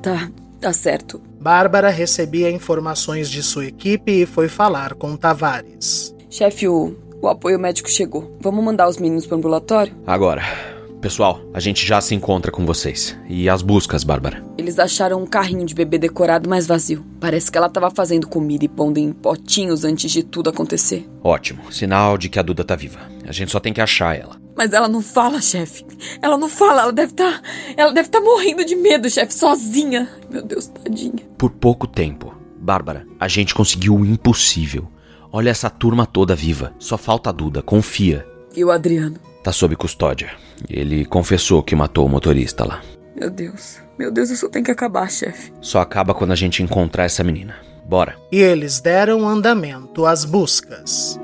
[0.00, 1.27] Tá, tá certo.
[1.40, 6.14] Bárbara recebia informações de sua equipe e foi falar com Tavares.
[6.28, 8.36] Chefe, o, o apoio médico chegou.
[8.40, 9.94] Vamos mandar os meninos pro ambulatório?
[10.06, 10.77] Agora.
[11.00, 13.16] Pessoal, a gente já se encontra com vocês.
[13.28, 14.44] E as buscas, Bárbara?
[14.58, 17.06] Eles acharam um carrinho de bebê decorado, mas vazio.
[17.20, 21.08] Parece que ela tava fazendo comida e pondo em potinhos antes de tudo acontecer.
[21.22, 21.70] Ótimo.
[21.70, 22.98] Sinal de que a Duda tá viva.
[23.24, 24.40] A gente só tem que achar ela.
[24.56, 25.86] Mas ela não fala, chefe.
[26.20, 27.42] Ela não fala, ela deve estar.
[27.42, 30.08] Tá, ela deve estar tá morrendo de medo, chefe, sozinha.
[30.28, 31.22] Meu Deus, tadinha.
[31.38, 32.34] Por pouco tempo.
[32.56, 34.88] Bárbara, a gente conseguiu o impossível.
[35.30, 36.72] Olha essa turma toda viva.
[36.76, 38.26] Só falta a Duda, confia.
[38.56, 39.27] E o Adriano?
[39.42, 40.30] Tá sob custódia.
[40.68, 42.82] Ele confessou que matou o motorista lá.
[43.14, 43.78] Meu Deus.
[43.98, 45.52] Meu Deus, isso tem que acabar, chefe.
[45.60, 47.56] Só acaba quando a gente encontrar essa menina.
[47.84, 48.16] Bora.
[48.30, 51.18] E eles deram andamento às buscas.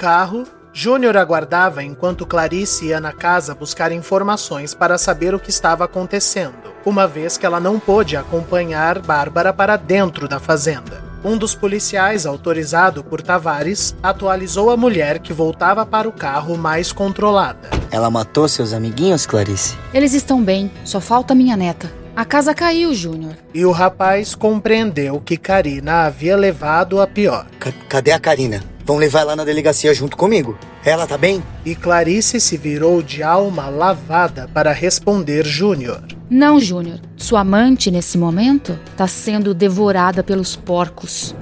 [0.00, 5.84] Carro, Júnior aguardava enquanto Clarice ia na casa buscar informações para saber o que estava
[5.84, 11.04] acontecendo, uma vez que ela não pôde acompanhar Bárbara para dentro da fazenda.
[11.22, 16.92] Um dos policiais, autorizado por Tavares, atualizou a mulher que voltava para o carro mais
[16.92, 17.68] controlada.
[17.90, 19.76] Ela matou seus amiguinhos, Clarice?
[19.92, 21.92] Eles estão bem, só falta minha neta.
[22.16, 23.34] A casa caiu, Júnior.
[23.52, 27.44] E o rapaz compreendeu que Karina havia levado a pior.
[27.62, 28.62] C cadê a Karina?
[28.84, 30.58] Vão levar ela na delegacia junto comigo.
[30.84, 31.42] Ela tá bem?
[31.64, 36.02] E Clarice se virou de alma lavada para responder Júnior.
[36.28, 37.00] Não, Júnior.
[37.16, 41.34] Sua amante, nesse momento, tá sendo devorada pelos porcos.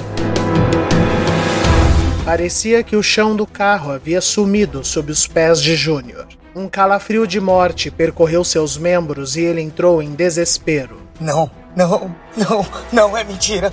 [2.24, 6.27] Parecia que o chão do carro havia sumido sob os pés de Júnior.
[6.55, 11.01] Um calafrio de morte percorreu seus membros e ele entrou em desespero.
[11.20, 13.72] Não, não, não, não é mentira.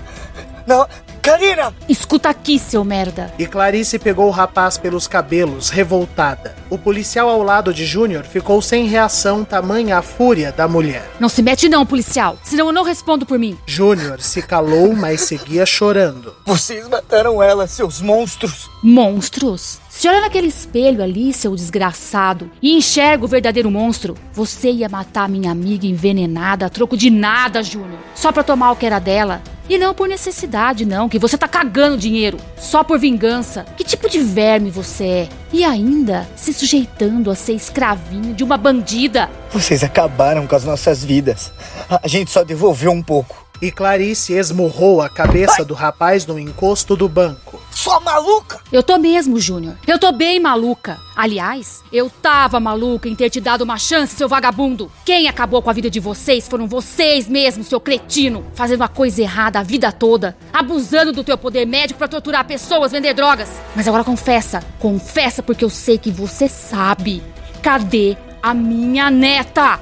[0.65, 0.87] Não,
[1.25, 1.73] Karina!
[1.89, 3.33] Escuta aqui, seu merda.
[3.39, 6.55] E Clarice pegou o rapaz pelos cabelos, revoltada.
[6.69, 11.09] O policial ao lado de Júnior ficou sem reação, tamanha a fúria da mulher.
[11.19, 13.57] Não se mete não, policial, senão eu não respondo por mim.
[13.65, 16.31] Júnior se calou, mas seguia chorando.
[16.45, 18.69] Vocês mataram ela, seus monstros.
[18.83, 19.79] Monstros?
[19.89, 25.27] Se olha naquele espelho ali, seu desgraçado, e enxerga o verdadeiro monstro, você ia matar
[25.27, 27.97] minha amiga envenenada a troco de nada, Júnior.
[28.13, 29.41] Só pra tomar o que era dela.
[29.67, 32.37] E não por necessidade, não, que você tá cagando dinheiro.
[32.57, 33.65] Só por vingança.
[33.75, 35.29] Que tipo de verme você é?
[35.51, 39.29] E ainda se sujeitando a ser escravinho de uma bandida.
[39.51, 41.51] Vocês acabaram com as nossas vidas.
[41.89, 43.44] A gente só devolveu um pouco.
[43.61, 47.61] E Clarice esmurrou a cabeça do rapaz no encosto do banco.
[47.71, 48.59] Sua maluca!
[48.71, 49.75] Eu tô mesmo, Júnior.
[49.87, 50.97] Eu tô bem maluca.
[51.15, 54.91] Aliás, eu tava maluca em ter te dado uma chance, seu vagabundo.
[55.05, 58.45] Quem acabou com a vida de vocês foram vocês mesmos, seu cretino.
[58.53, 60.37] Fazendo a coisa errada a vida toda.
[60.53, 63.49] Abusando do teu poder médico para torturar pessoas, vender drogas.
[63.75, 64.61] Mas agora confessa.
[64.79, 67.23] Confessa porque eu sei que você sabe.
[67.61, 69.79] Cadê a minha neta.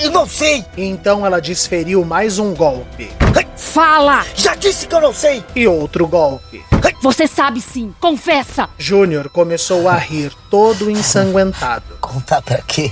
[0.00, 0.64] Eu não sei.
[0.74, 3.10] Então ela desferiu mais um golpe.
[3.54, 4.24] Fala!
[4.34, 5.44] Já disse que eu não sei!
[5.54, 6.64] E outro golpe.
[7.02, 8.70] Você sabe sim, confessa!
[8.78, 11.84] Júnior começou a rir, todo ensanguentado.
[12.00, 12.90] Contar pra quê?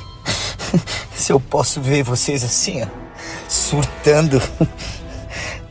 [1.16, 2.86] Se eu posso ver vocês assim, ó,
[3.48, 4.42] surtando.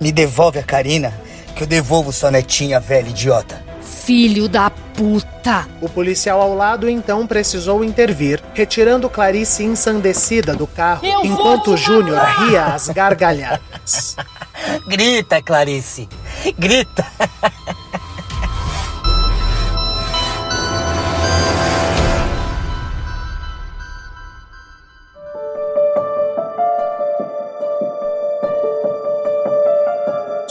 [0.01, 1.13] Me devolve a Karina,
[1.55, 3.63] que eu devolvo sua netinha velha idiota.
[4.05, 5.65] Filho da puta!
[5.79, 12.19] O policial ao lado então precisou intervir, retirando Clarice ensandecida do carro, Eu enquanto Júnior
[12.39, 14.17] ria às gargalhadas.
[14.89, 16.09] Grita, Clarice!
[16.59, 17.05] Grita!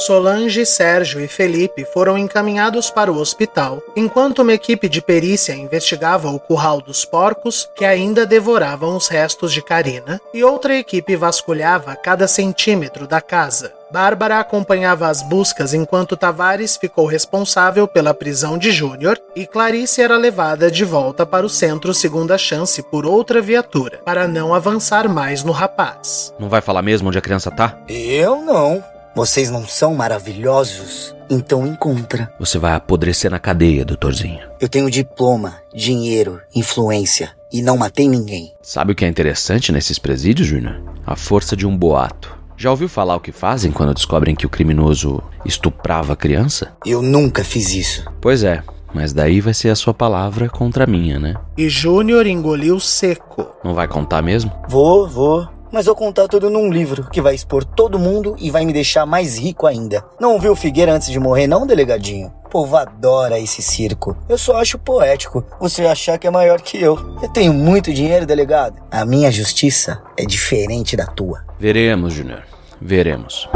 [0.07, 6.29] Solange, Sérgio e Felipe foram encaminhados para o hospital, enquanto uma equipe de perícia investigava
[6.29, 11.95] o curral dos porcos que ainda devoravam os restos de Karina, e outra equipe vasculhava
[11.95, 13.73] cada centímetro da casa.
[13.93, 20.17] Bárbara acompanhava as buscas enquanto Tavares ficou responsável pela prisão de Júnior e Clarice era
[20.17, 25.45] levada de volta para o centro Segunda Chance por outra viatura, para não avançar mais
[25.45, 26.35] no rapaz.
[26.41, 27.79] Não vai falar mesmo onde a criança tá?
[27.87, 28.92] Eu não.
[29.15, 31.15] Vocês não são maravilhosos?
[31.29, 32.33] Então encontra.
[32.41, 34.41] Você vai apodrecer na cadeia, doutorzinho.
[34.59, 38.55] Eu tenho diploma, dinheiro, influência e não matei ninguém.
[38.63, 40.83] Sabe o que é interessante nesses presídios, Júnior?
[41.07, 42.35] A força de um boato.
[42.57, 46.73] Já ouviu falar o que fazem quando descobrem que o criminoso estuprava a criança?
[46.87, 48.05] Eu nunca fiz isso.
[48.21, 48.63] Pois é,
[48.95, 51.35] mas daí vai ser a sua palavra contra a minha, né?
[51.59, 53.49] E Júnior engoliu seco.
[53.63, 54.53] Não vai contar mesmo?
[54.69, 55.49] Vou, vou.
[55.73, 59.07] Mas vou contar tudo num livro que vai expor todo mundo e vai me deixar
[59.07, 60.05] mais rico ainda.
[60.21, 62.31] Não ouviu Figueira antes de morrer, não, delegadinho?
[62.45, 64.15] O povo adora esse circo.
[64.29, 66.99] Eu só acho poético você achar que é maior que eu.
[67.23, 68.83] Eu tenho muito dinheiro, delegado.
[68.91, 71.43] A minha justiça é diferente da tua.
[71.59, 72.43] Veremos, Júnior.
[72.79, 73.49] Veremos.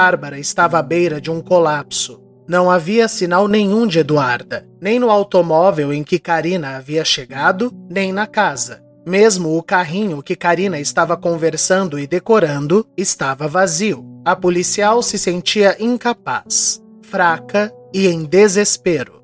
[0.00, 2.22] Bárbara estava à beira de um colapso.
[2.48, 8.10] Não havia sinal nenhum de Eduarda, nem no automóvel em que Karina havia chegado, nem
[8.10, 8.82] na casa.
[9.06, 14.02] Mesmo o carrinho que Karina estava conversando e decorando estava vazio.
[14.24, 19.22] A policial se sentia incapaz, fraca e em desespero.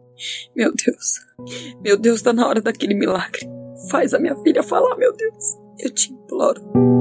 [0.55, 1.81] Meu Deus.
[1.83, 3.49] Meu Deus, tá na hora daquele milagre.
[3.91, 5.57] Faz a minha filha falar, meu Deus.
[5.79, 6.96] Eu te imploro.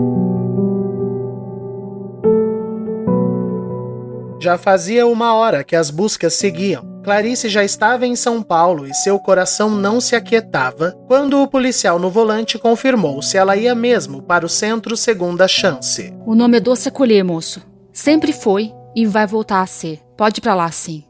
[4.45, 7.01] Já fazia uma hora que as buscas seguiam.
[7.03, 11.97] Clarice já estava em São Paulo e seu coração não se aquietava quando o policial
[11.97, 16.13] no volante confirmou se ela ia mesmo para o centro Segunda Chance.
[16.27, 17.59] O nome é doce acolher, moço.
[17.91, 20.01] Sempre foi e vai voltar a ser.
[20.15, 21.03] Pode ir pra lá, sim.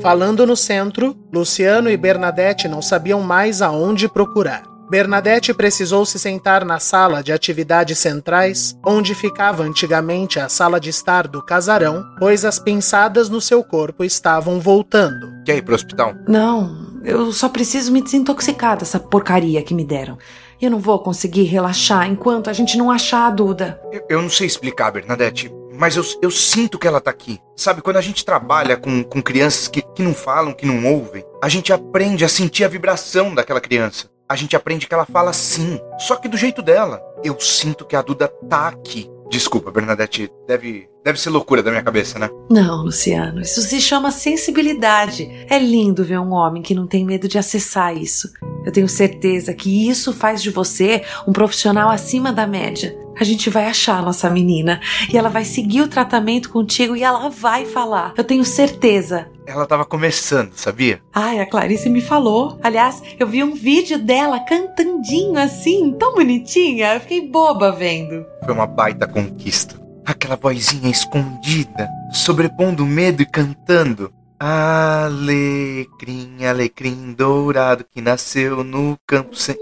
[0.00, 4.73] Falando no centro, Luciano e Bernadette não sabiam mais aonde procurar.
[4.90, 10.90] Bernadette precisou se sentar na sala de atividades centrais, onde ficava antigamente a sala de
[10.90, 15.32] estar do casarão, pois as pinçadas no seu corpo estavam voltando.
[15.44, 16.14] Quer ir pro hospital?
[16.28, 20.18] Não, eu só preciso me desintoxicar dessa porcaria que me deram.
[20.60, 23.80] Eu não vou conseguir relaxar enquanto a gente não achar a Duda.
[23.90, 27.38] Eu, eu não sei explicar, Bernadette, mas eu, eu sinto que ela tá aqui.
[27.56, 31.24] Sabe, quando a gente trabalha com, com crianças que, que não falam, que não ouvem,
[31.42, 34.13] a gente aprende a sentir a vibração daquela criança.
[34.34, 37.00] A gente aprende que ela fala sim, só que do jeito dela.
[37.22, 39.08] Eu sinto que a Duda tá aqui.
[39.30, 42.30] Desculpa, Bernadette, deve, deve ser loucura da minha cabeça, né?
[42.50, 45.30] Não, Luciano, isso se chama sensibilidade.
[45.50, 48.32] É lindo ver um homem que não tem medo de acessar isso.
[48.64, 52.96] Eu tenho certeza que isso faz de você um profissional acima da média.
[53.20, 54.80] A gente vai achar a nossa menina
[55.12, 58.12] e ela vai seguir o tratamento contigo e ela vai falar.
[58.16, 59.28] Eu tenho certeza.
[59.46, 61.00] Ela tava começando, sabia?
[61.12, 62.58] Ai, a Clarice me falou.
[62.62, 66.94] Aliás, eu vi um vídeo dela cantandinho assim, tão bonitinha.
[66.94, 68.24] Eu fiquei boba vendo.
[68.44, 69.83] Foi uma baita conquista.
[70.06, 74.12] Aquela vozinha escondida, sobrepondo o medo e cantando.
[74.38, 79.56] Alecrim, alecrim dourado que nasceu no campo sem.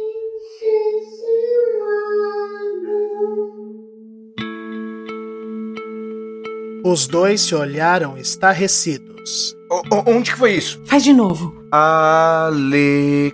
[6.84, 9.54] Os dois se olharam estarrecidos.
[9.70, 10.80] O- o- onde que foi isso?
[10.84, 11.54] Faz de novo.
[11.70, 13.28] Alecrim,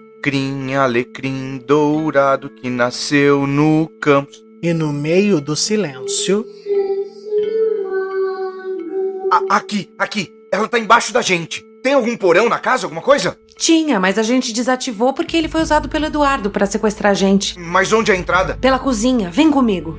[0.75, 4.31] alecrim dourado que nasceu no campo.
[4.63, 6.45] E no meio do silêncio,
[9.31, 10.33] A- aqui, aqui.
[10.53, 11.62] Ela tá embaixo da gente.
[11.83, 13.39] Tem algum porão na casa, alguma coisa?
[13.57, 17.59] Tinha, mas a gente desativou porque ele foi usado pelo Eduardo para sequestrar a gente.
[17.59, 18.57] Mas onde é a entrada?
[18.61, 19.31] Pela cozinha.
[19.31, 19.99] Vem comigo.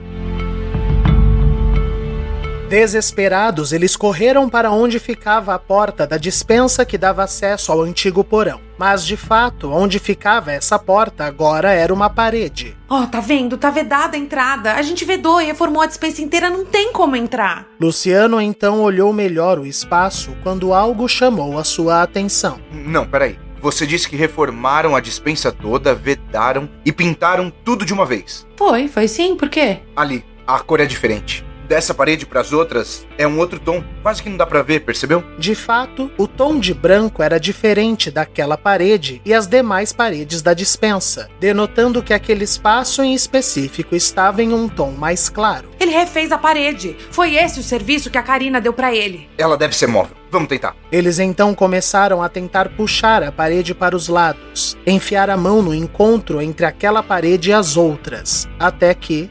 [2.70, 8.24] Desesperados, eles correram para onde ficava a porta da dispensa que dava acesso ao antigo
[8.24, 8.61] porão.
[8.78, 12.78] Mas de fato, onde ficava essa porta agora era uma parede.
[12.88, 13.57] Ó, oh, tá vendo?
[13.57, 14.76] Tá vedada a entrada.
[14.76, 17.65] A gente vedou e reformou a dispensa inteira, não tem como entrar.
[17.82, 22.59] Luciano então olhou melhor o espaço quando algo chamou a sua atenção.
[22.72, 23.39] Não, peraí.
[23.59, 28.45] Você disse que reformaram a dispensa toda, vedaram e pintaram tudo de uma vez.
[28.55, 29.80] Foi, foi sim, por quê?
[29.95, 33.84] Ali, a cor é diferente dessa parede para as outras é um outro tom.
[34.01, 35.24] Quase que não dá para ver, percebeu?
[35.38, 40.55] De fato, o tom de branco era diferente daquela parede e as demais paredes da
[40.55, 45.70] dispensa, denotando que aquele espaço em específico estava em um tom mais claro.
[45.80, 46.97] Ele refez a parede.
[47.11, 49.30] Foi esse o serviço que a Karina deu para ele.
[49.38, 50.17] Ela deve ser móvel.
[50.32, 50.76] Vamos tentar.
[50.91, 55.74] Eles então começaram a tentar puxar a parede para os lados, enfiar a mão no
[55.74, 59.30] encontro entre aquela parede e as outras, até que.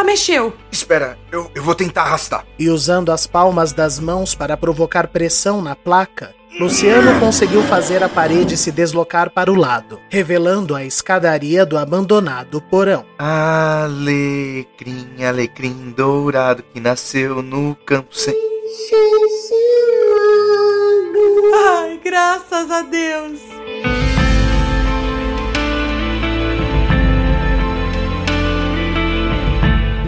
[0.00, 0.54] Ela mexeu!
[0.72, 2.46] Espera, eu, eu vou tentar arrastar.
[2.58, 8.08] E usando as palmas das mãos para provocar pressão na placa, Luciano conseguiu fazer a
[8.08, 13.04] parede se deslocar para o lado, revelando a escadaria do abandonado porão.
[13.18, 14.66] Alecrim,
[15.22, 18.34] alecrim dourado que nasceu no campo sem.
[21.54, 23.59] Ai, graças a Deus!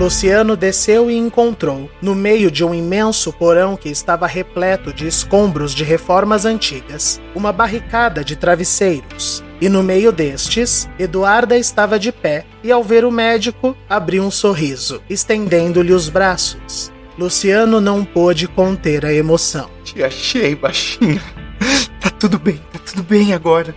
[0.03, 5.73] Luciano desceu e encontrou, no meio de um imenso porão que estava repleto de escombros
[5.73, 9.45] de reformas antigas, uma barricada de travesseiros.
[9.61, 14.31] E no meio destes, Eduarda estava de pé e, ao ver o médico, abriu um
[14.31, 16.91] sorriso, estendendo-lhe os braços.
[17.17, 19.71] Luciano não pôde conter a emoção.
[19.85, 21.23] Te achei, baixinha.
[22.01, 23.73] Tá tudo bem, tá tudo bem agora.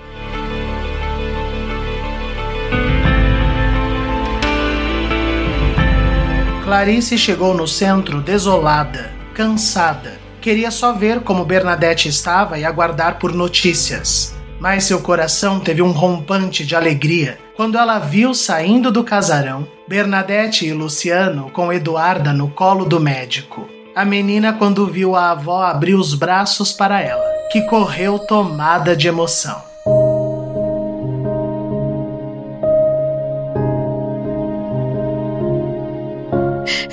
[6.65, 10.19] Clarice chegou no centro desolada, cansada.
[10.41, 14.35] Queria só ver como Bernadette estava e aguardar por notícias.
[14.59, 20.65] Mas seu coração teve um rompante de alegria quando ela viu saindo do casarão Bernadette
[20.65, 23.69] e Luciano com Eduarda no colo do médico.
[23.95, 29.07] A menina, quando viu a avó, abriu os braços para ela, que correu tomada de
[29.07, 29.61] emoção.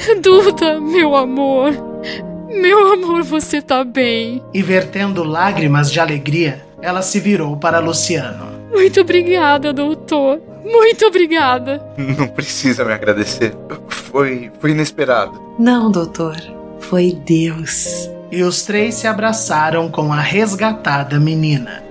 [0.20, 1.72] Duda, meu amor.
[2.48, 4.42] Meu amor, você tá bem.
[4.53, 8.53] E vertendo lágrimas de alegria, ela se virou para Luciano.
[8.70, 10.40] Muito obrigada, doutor.
[10.64, 11.82] Muito obrigada.
[11.96, 13.55] Não precisa me agradecer.
[13.88, 15.40] Foi, foi inesperado.
[15.59, 16.36] Não, doutor.
[16.78, 18.11] Foi Deus.
[18.30, 21.82] E os três se abraçaram com a resgatada menina.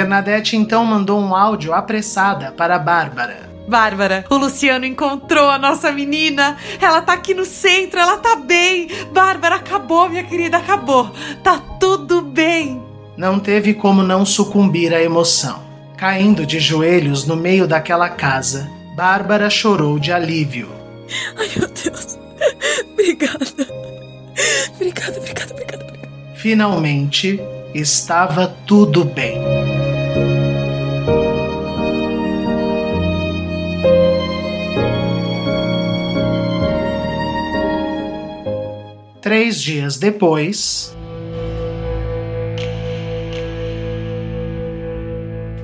[0.00, 3.50] Bernadette então mandou um áudio apressada para Bárbara.
[3.68, 6.56] Bárbara, o Luciano encontrou a nossa menina.
[6.80, 8.88] Ela tá aqui no centro, ela tá bem.
[9.12, 11.10] Bárbara, acabou, minha querida, acabou.
[11.44, 12.82] Tá tudo bem.
[13.14, 15.62] Não teve como não sucumbir à emoção.
[15.98, 20.70] Caindo de joelhos no meio daquela casa, Bárbara chorou de alívio.
[21.36, 22.18] Ai, meu Deus.
[22.94, 23.66] Obrigada.
[24.76, 26.08] Obrigada, obrigada, obrigada, obrigada.
[26.36, 27.38] Finalmente,
[27.74, 29.79] estava tudo bem.
[39.30, 40.92] Três dias depois.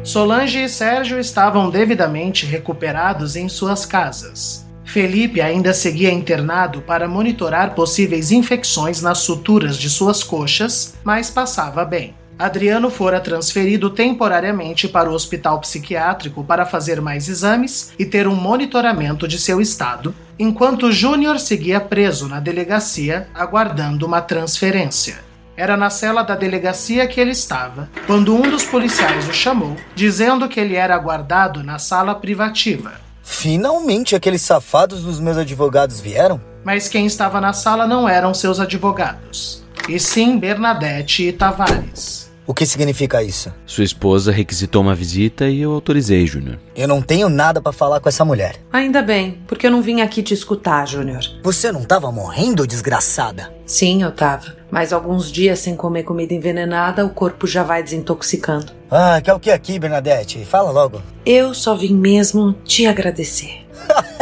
[0.05, 4.65] Solange e Sérgio estavam devidamente recuperados em suas casas.
[4.85, 11.85] Felipe ainda seguia internado para monitorar possíveis infecções nas suturas de suas coxas, mas passava
[11.85, 12.15] bem.
[12.39, 18.37] Adriano fora transferido temporariamente para o hospital psiquiátrico para fazer mais exames e ter um
[18.37, 25.25] monitoramento de seu estado, enquanto Júnior seguia preso na delegacia aguardando uma transferência.
[25.57, 30.49] Era na cela da delegacia que ele estava, quando um dos policiais o chamou, dizendo
[30.49, 32.93] que ele era aguardado na sala privativa.
[33.23, 36.41] Finalmente aqueles safados dos meus advogados vieram?
[36.63, 42.31] Mas quem estava na sala não eram seus advogados, e sim Bernadette e Tavares.
[42.47, 43.53] O que significa isso?
[43.67, 46.61] Sua esposa requisitou uma visita e eu autorizei, Júnior.
[46.77, 48.55] Eu não tenho nada para falar com essa mulher.
[48.73, 51.23] Ainda bem, porque eu não vim aqui te escutar, Júnior.
[51.43, 53.53] Você não tava morrendo, desgraçada?
[53.67, 54.55] Sim, eu tava.
[54.71, 58.73] Mas alguns dias sem comer comida envenenada, o corpo já vai desintoxicando.
[58.89, 60.45] Ah, quer o que aqui, Bernadette?
[60.45, 61.03] Fala logo.
[61.25, 63.67] Eu só vim mesmo te agradecer.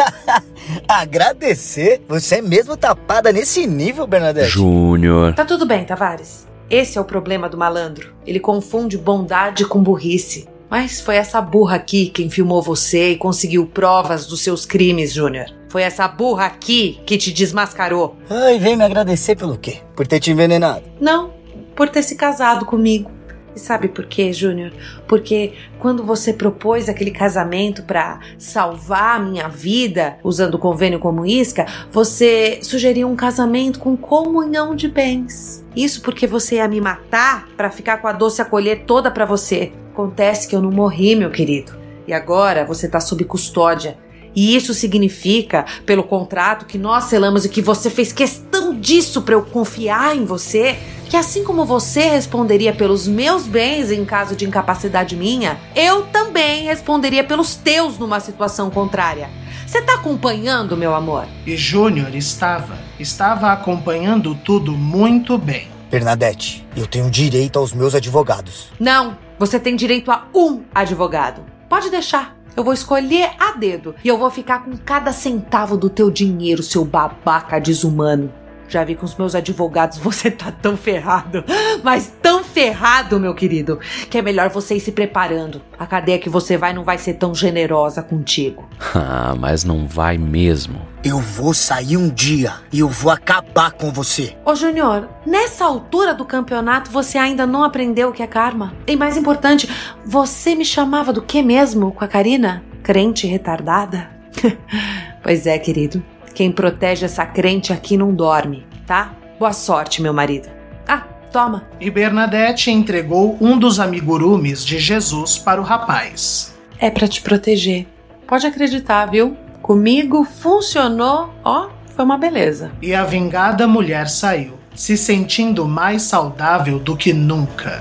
[0.88, 2.02] agradecer?
[2.08, 4.48] Você é mesmo tapada nesse nível, Bernadette?
[4.48, 5.34] Júnior.
[5.34, 6.53] Tá tudo bem, Tavares.
[6.70, 8.14] Esse é o problema do malandro.
[8.26, 10.48] Ele confunde bondade com burrice.
[10.70, 15.46] Mas foi essa burra aqui quem filmou você e conseguiu provas dos seus crimes, Júnior.
[15.68, 18.16] Foi essa burra aqui que te desmascarou.
[18.30, 19.78] Ai, vem me agradecer pelo quê?
[19.94, 20.84] Por ter te envenenado.
[21.00, 21.32] Não,
[21.76, 23.10] por ter se casado comigo.
[23.54, 24.72] E sabe por quê, Júnior?
[25.06, 31.24] Porque quando você propôs aquele casamento para salvar a minha vida, usando o convênio como
[31.24, 35.64] isca, você sugeriu um casamento com comunhão de bens.
[35.76, 39.72] Isso porque você ia me matar para ficar com a doce acolher toda para você.
[39.92, 41.72] Acontece que eu não morri, meu querido.
[42.06, 43.96] E agora você tá sob custódia.
[44.34, 49.34] E isso significa, pelo contrato que nós selamos e que você fez questão disso para
[49.34, 50.76] eu confiar em você,
[51.08, 56.64] que assim como você responderia pelos meus bens em caso de incapacidade minha, eu também
[56.64, 59.30] responderia pelos teus numa situação contrária.
[59.66, 61.26] Você tá acompanhando, meu amor?
[61.46, 62.78] E Júnior estava.
[62.98, 65.68] Estava acompanhando tudo muito bem.
[65.90, 68.72] Bernadette, eu tenho direito aos meus advogados.
[68.78, 71.42] Não, você tem direito a um advogado.
[71.68, 72.36] Pode deixar.
[72.56, 76.62] Eu vou escolher a dedo e eu vou ficar com cada centavo do teu dinheiro,
[76.62, 78.32] seu babaca desumano.
[78.68, 81.44] Já vi com os meus advogados, você tá tão ferrado,
[81.82, 83.78] mas tão ferrado, meu querido,
[84.10, 85.60] que é melhor você ir se preparando.
[85.78, 88.68] A cadeia que você vai não vai ser tão generosa contigo.
[89.06, 90.80] Ah, mas não vai mesmo.
[91.02, 94.36] Eu vou sair um dia e eu vou acabar com você.
[94.44, 98.72] Ô Júnior, nessa altura do campeonato você ainda não aprendeu o que é karma?
[98.86, 99.68] E mais importante,
[100.06, 102.64] você me chamava do que mesmo com a Karina?
[102.82, 104.08] Crente retardada?
[105.22, 106.02] pois é, querido.
[106.34, 109.14] Quem protege essa crente aqui não dorme, tá?
[109.38, 110.48] Boa sorte, meu marido.
[110.86, 111.68] Ah, toma.
[111.80, 116.52] E Bernadette entregou um dos amigurumis de Jesus para o rapaz.
[116.80, 117.86] É para te proteger.
[118.26, 119.36] Pode acreditar, viu?
[119.62, 122.72] Comigo funcionou, ó, foi uma beleza.
[122.82, 127.80] E a vingada mulher saiu, se sentindo mais saudável do que nunca.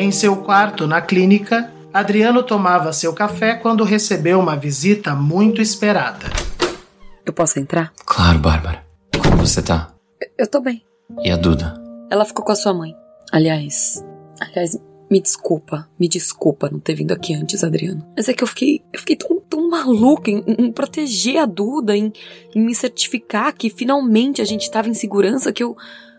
[0.00, 6.26] Em seu quarto na clínica, Adriano tomava seu café quando recebeu uma visita muito esperada.
[7.26, 7.92] Eu posso entrar?
[8.06, 8.86] Claro, Bárbara.
[9.20, 9.92] Como você tá?
[10.38, 10.84] Eu tô bem.
[11.24, 11.74] E a Duda?
[12.12, 12.94] Ela ficou com a sua mãe.
[13.32, 14.00] Aliás,
[14.40, 14.80] aliás,
[15.10, 18.06] me desculpa, me desculpa não ter vindo aqui antes, Adriano.
[18.16, 21.96] Mas é que eu fiquei, eu fiquei tão, tão maluca em, em proteger a Duda,
[21.96, 22.12] em,
[22.54, 25.76] em me certificar que finalmente a gente tava em segurança, que eu,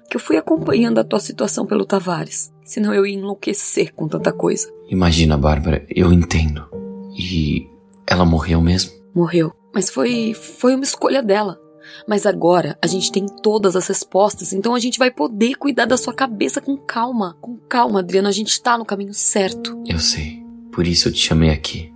[0.10, 2.52] que eu fui acompanhando a tua situação pelo Tavares.
[2.70, 4.72] Senão eu ia enlouquecer com tanta coisa.
[4.88, 6.70] Imagina, Bárbara, eu entendo.
[7.18, 7.68] E
[8.06, 8.92] ela morreu mesmo?
[9.12, 9.52] Morreu.
[9.74, 11.60] Mas foi, foi uma escolha dela.
[12.08, 15.98] Mas agora a gente tem todas as respostas, então a gente vai poder cuidar da
[15.98, 17.36] sua cabeça com calma.
[17.42, 19.82] Com calma, Adriano, a gente tá no caminho certo.
[19.88, 20.44] Eu sei.
[20.72, 21.92] Por isso eu te chamei aqui.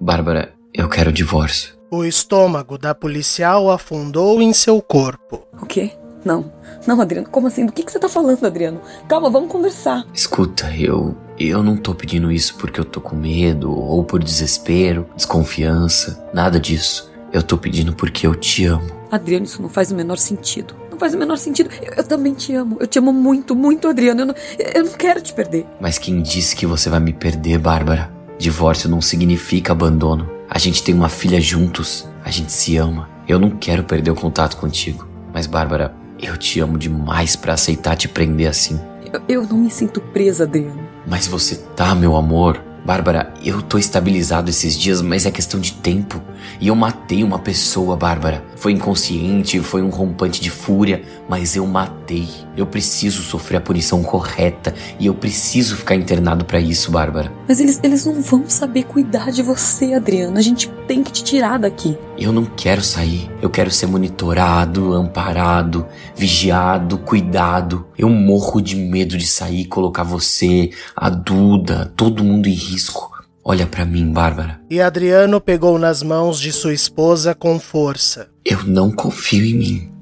[0.00, 1.74] Bárbara, eu quero o divórcio.
[1.90, 5.42] O estômago da policial afundou em seu corpo.
[5.60, 5.90] O quê?
[6.24, 6.52] Não.
[6.86, 7.64] Não, Adriano, como assim?
[7.64, 8.80] Do que, que você tá falando, Adriano?
[9.08, 10.04] Calma, vamos conversar.
[10.12, 11.16] Escuta, eu.
[11.38, 16.60] Eu não tô pedindo isso porque eu tô com medo, ou por desespero, desconfiança, nada
[16.60, 17.10] disso.
[17.32, 18.86] Eu tô pedindo porque eu te amo.
[19.10, 20.74] Adriano, isso não faz o menor sentido.
[20.90, 21.70] Não faz o menor sentido.
[21.82, 22.76] Eu, eu também te amo.
[22.78, 24.20] Eu te amo muito, muito, Adriano.
[24.20, 24.34] Eu não,
[24.74, 25.66] eu não quero te perder.
[25.80, 28.12] Mas quem disse que você vai me perder, Bárbara?
[28.38, 30.28] Divórcio não significa abandono.
[30.48, 32.06] A gente tem uma filha juntos.
[32.24, 33.08] A gente se ama.
[33.26, 35.08] Eu não quero perder o contato contigo.
[35.32, 38.80] Mas, Bárbara, eu te amo demais para aceitar te prender assim.
[39.12, 40.80] Eu, eu não me sinto presa, Adriano.
[41.06, 42.62] Mas você tá, meu amor.
[42.84, 46.20] Bárbara, eu tô estabilizado esses dias, mas é questão de tempo.
[46.60, 48.44] E eu matei uma pessoa, Bárbara.
[48.56, 52.28] Foi inconsciente, foi um rompante de fúria, mas eu matei.
[52.56, 57.32] Eu preciso sofrer a punição correta e eu preciso ficar internado para isso, Bárbara.
[57.48, 60.38] Mas eles, eles não vão saber cuidar de você, Adriano.
[60.38, 61.96] A gente tem que te tirar daqui.
[62.18, 63.30] Eu não quero sair.
[63.40, 67.86] Eu quero ser monitorado, amparado, vigiado, cuidado.
[67.96, 73.12] Eu morro de medo de sair e colocar você, a Duda, todo mundo em risco.
[73.44, 74.60] Olha para mim, Bárbara.
[74.70, 78.28] E Adriano pegou nas mãos de sua esposa com força.
[78.44, 79.92] Eu não confio em mim.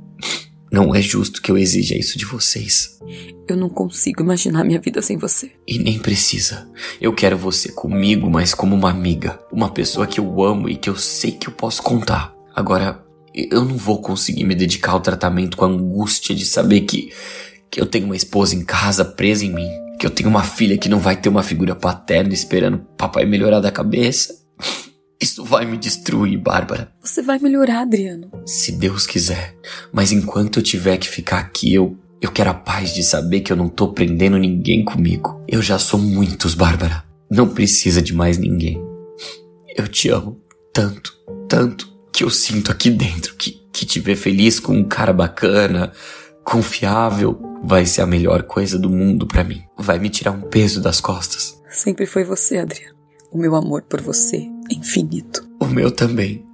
[0.71, 2.97] Não é justo que eu exija isso de vocês.
[3.49, 5.51] Eu não consigo imaginar minha vida sem você.
[5.67, 6.71] E nem precisa.
[7.01, 9.41] Eu quero você comigo, mas como uma amiga.
[9.51, 12.33] Uma pessoa que eu amo e que eu sei que eu posso contar.
[12.55, 13.05] Agora,
[13.35, 17.13] eu não vou conseguir me dedicar ao tratamento com a angústia de saber que,
[17.69, 19.69] que eu tenho uma esposa em casa presa em mim.
[19.99, 23.59] Que eu tenho uma filha que não vai ter uma figura paterna esperando papai melhorar
[23.59, 24.40] da cabeça.
[25.21, 26.91] Isso vai me destruir, Bárbara.
[27.03, 28.31] Você vai melhorar, Adriano.
[28.47, 29.55] Se Deus quiser.
[29.93, 33.53] Mas enquanto eu tiver que ficar aqui, eu, eu quero a paz de saber que
[33.53, 35.45] eu não tô prendendo ninguém comigo.
[35.47, 37.05] Eu já sou muitos, Bárbara.
[37.31, 38.83] Não precisa de mais ninguém.
[39.77, 40.41] Eu te amo
[40.73, 41.13] tanto,
[41.47, 45.93] tanto, que eu sinto aqui dentro, que, que te ver feliz com um cara bacana,
[46.43, 49.63] confiável, vai ser a melhor coisa do mundo para mim.
[49.77, 51.61] Vai me tirar um peso das costas.
[51.69, 52.97] Sempre foi você, Adriano.
[53.31, 55.49] O meu amor por você infinito.
[55.61, 56.45] O meu também.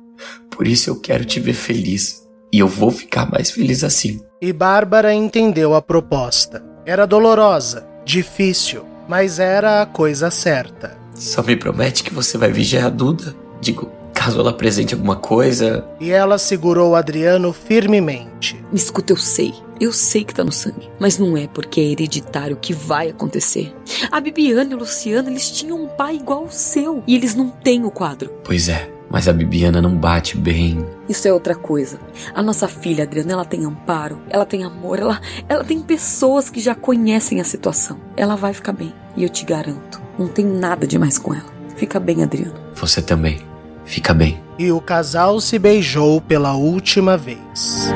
[0.51, 2.27] Por isso eu quero te ver feliz.
[2.53, 4.21] E eu vou ficar mais feliz assim.
[4.41, 6.64] E Bárbara entendeu a proposta.
[6.85, 10.97] Era dolorosa, difícil, mas era a coisa certa.
[11.14, 13.35] Só me promete que você vai vigiar a Duda?
[13.61, 15.87] Digo, caso ela apresente alguma coisa.
[16.01, 18.57] E ela segurou Adriano firmemente.
[18.73, 19.55] Me escuta, eu sei.
[19.79, 20.89] Eu sei que tá no sangue.
[20.99, 23.77] Mas não é porque é hereditário que vai acontecer.
[24.11, 27.05] A Bibiana e o Luciano, eles tinham um pai igual ao seu.
[27.07, 28.33] E eles não têm o quadro.
[28.43, 30.85] Pois é, mas a Bibiana não bate bem.
[31.07, 32.01] Isso é outra coisa.
[32.35, 36.59] A nossa filha, Adriana, ela tem amparo, ela tem amor, ela, ela tem pessoas que
[36.59, 38.01] já conhecem a situação.
[38.17, 38.95] Ela vai ficar bem.
[39.14, 41.55] E eu te garanto, não tem nada demais com ela.
[41.77, 42.59] Fica bem, Adriano.
[42.75, 43.55] Você também.
[43.87, 44.43] Fica bem.
[44.59, 47.89] E o casal se beijou pela última vez.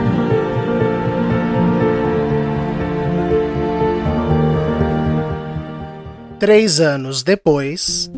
[6.38, 8.11] Três anos depois.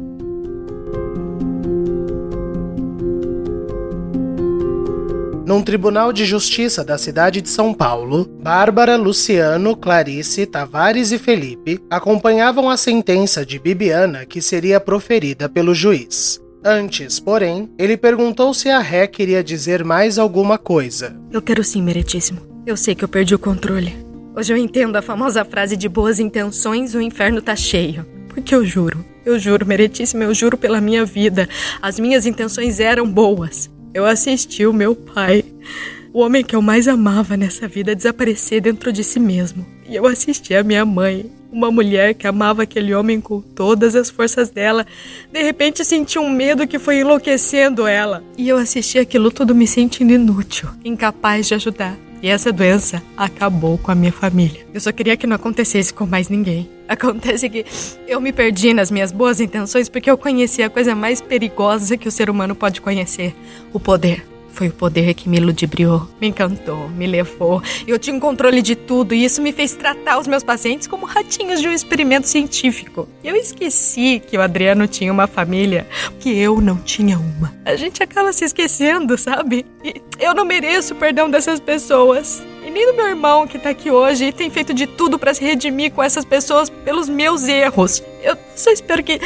[5.44, 11.80] Num tribunal de justiça da cidade de São Paulo, Bárbara, Luciano, Clarice, Tavares e Felipe
[11.90, 16.40] acompanhavam a sentença de Bibiana que seria proferida pelo juiz.
[16.64, 21.16] Antes, porém, ele perguntou se a ré queria dizer mais alguma coisa.
[21.32, 22.40] Eu quero sim, meritíssimo.
[22.64, 23.96] Eu sei que eu perdi o controle.
[24.36, 28.06] Hoje eu entendo a famosa frase de boas intenções, o inferno tá cheio.
[28.28, 31.48] Porque eu juro, eu juro, meritíssimo, eu juro pela minha vida.
[31.82, 33.68] As minhas intenções eram boas.
[33.92, 35.44] Eu assisti o meu pai,
[36.12, 39.66] o homem que eu mais amava nessa vida, desaparecer dentro de si mesmo.
[39.86, 44.08] E eu assisti a minha mãe, uma mulher que amava aquele homem com todas as
[44.08, 44.86] forças dela,
[45.30, 48.24] de repente senti um medo que foi enlouquecendo ela.
[48.38, 51.96] E eu assisti aquilo tudo me sentindo inútil, incapaz de ajudar.
[52.22, 54.64] E essa doença acabou com a minha família.
[54.72, 56.70] Eu só queria que não acontecesse com mais ninguém.
[56.88, 57.64] Acontece que
[58.06, 62.06] eu me perdi nas minhas boas intenções porque eu conheci a coisa mais perigosa que
[62.06, 63.34] o ser humano pode conhecer:
[63.72, 64.31] o poder.
[64.52, 67.62] Foi o poder que me ludibriou, me encantou, me levou.
[67.86, 71.06] Eu tinha um controle de tudo e isso me fez tratar os meus pacientes como
[71.06, 73.08] ratinhos de um experimento científico.
[73.24, 75.86] Eu esqueci que o Adriano tinha uma família,
[76.20, 77.54] que eu não tinha uma.
[77.64, 79.64] A gente acaba se esquecendo, sabe?
[79.82, 82.42] E eu não mereço o perdão dessas pessoas.
[82.64, 85.34] E nem do meu irmão que tá aqui hoje e tem feito de tudo para
[85.34, 88.02] se redimir com essas pessoas pelos meus erros.
[88.22, 89.20] Eu só espero que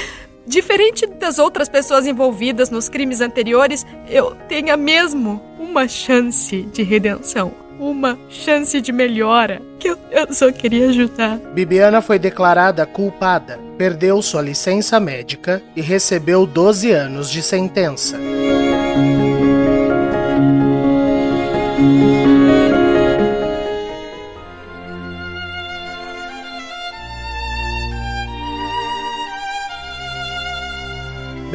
[0.46, 7.52] Diferente das outras pessoas envolvidas nos crimes anteriores, eu tenha mesmo uma chance de redenção,
[7.80, 11.38] uma chance de melhora, que eu, eu só queria ajudar.
[11.52, 18.16] Bibiana foi declarada culpada, perdeu sua licença médica e recebeu 12 anos de sentença.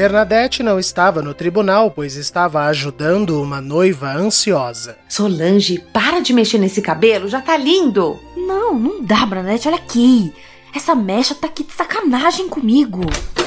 [0.01, 4.97] Bernadette não estava no tribunal, pois estava ajudando uma noiva ansiosa.
[5.07, 8.19] Solange, para de mexer nesse cabelo, já tá lindo.
[8.35, 10.33] Não, não dá, Bernadette, olha aqui.
[10.75, 13.01] Essa mecha tá aqui de sacanagem comigo.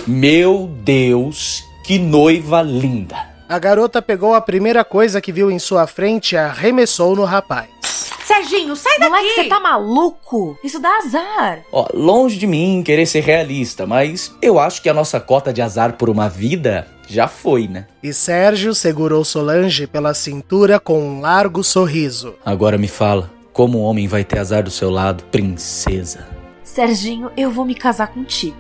[0.07, 3.17] Meu Deus, que noiva linda.
[3.49, 7.74] A garota pegou a primeira coisa que viu em sua frente e arremessou no rapaz.
[8.35, 9.11] Serginho, sai daqui!
[9.11, 10.59] Moleque, você tá maluco?
[10.65, 11.61] Isso dá azar.
[11.71, 15.63] Ó, longe de mim querer ser realista, mas eu acho que a nossa cota de
[15.63, 17.87] azar por uma vida já foi, né?
[18.03, 22.35] E Sérgio segurou Solange pela cintura com um largo sorriso.
[22.45, 26.27] Agora me fala, como um homem vai ter azar do seu lado, princesa?
[26.65, 28.57] Serginho, eu vou me casar contigo.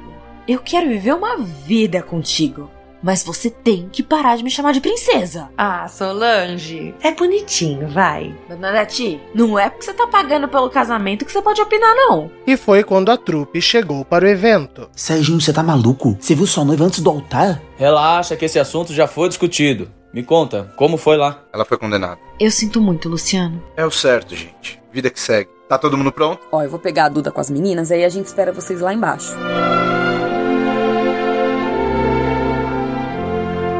[0.46, 2.70] Eu quero viver uma vida contigo.
[3.04, 5.50] Mas você tem que parar de me chamar de princesa.
[5.58, 8.34] Ah, Solange, é bonitinho, vai.
[8.48, 12.30] Bernadette, não é porque você tá pagando pelo casamento que você pode opinar, não.
[12.46, 14.88] E foi quando a trupe chegou para o evento.
[14.96, 16.16] Serginho, você tá maluco?
[16.18, 17.60] Você viu sua noiva antes do altar?
[17.76, 19.90] Relaxa que esse assunto já foi discutido.
[20.10, 21.42] Me conta, como foi lá?
[21.52, 22.18] Ela foi condenada.
[22.40, 23.62] Eu sinto muito, Luciano.
[23.76, 24.80] É o certo, gente.
[24.90, 25.50] Vida que segue.
[25.68, 26.40] Tá todo mundo pronto?
[26.50, 28.94] Ó, eu vou pegar a Duda com as meninas, aí a gente espera vocês lá
[28.94, 29.34] embaixo.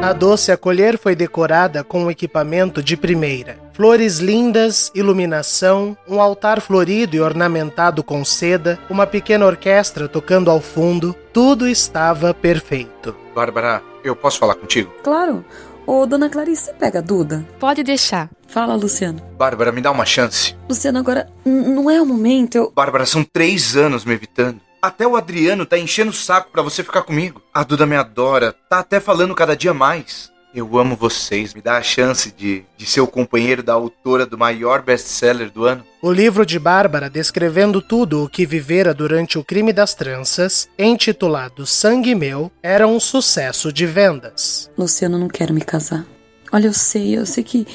[0.05, 3.57] A doce acolher foi decorada com um equipamento de primeira.
[3.73, 10.61] Flores lindas, iluminação, um altar florido e ornamentado com seda, uma pequena orquestra tocando ao
[10.61, 13.15] fundo, tudo estava perfeito.
[13.33, 14.93] Bárbara, eu posso falar contigo?
[15.03, 15.43] Claro.
[15.87, 17.43] Ô, dona Clarice, pega a Duda?
[17.59, 18.29] Pode deixar.
[18.47, 19.19] Fala, Luciano.
[19.35, 20.55] Bárbara, me dá uma chance.
[20.69, 22.71] Luciano, agora não é o momento, eu.
[22.75, 24.61] Bárbara, são três anos me evitando.
[24.85, 27.41] Até o Adriano tá enchendo o saco pra você ficar comigo.
[27.51, 30.31] A Duda me adora, tá até falando cada dia mais.
[30.53, 31.55] Eu amo vocês.
[31.55, 35.65] Me dá a chance de, de ser o companheiro da autora do maior best-seller do
[35.65, 35.83] ano.
[36.03, 41.65] O livro de Bárbara, descrevendo tudo o que vivera durante o crime das tranças, intitulado
[41.65, 44.69] Sangue Meu, era um sucesso de vendas.
[44.77, 46.05] Luciano, não quero me casar.
[46.51, 47.65] Olha, eu sei, eu sei que,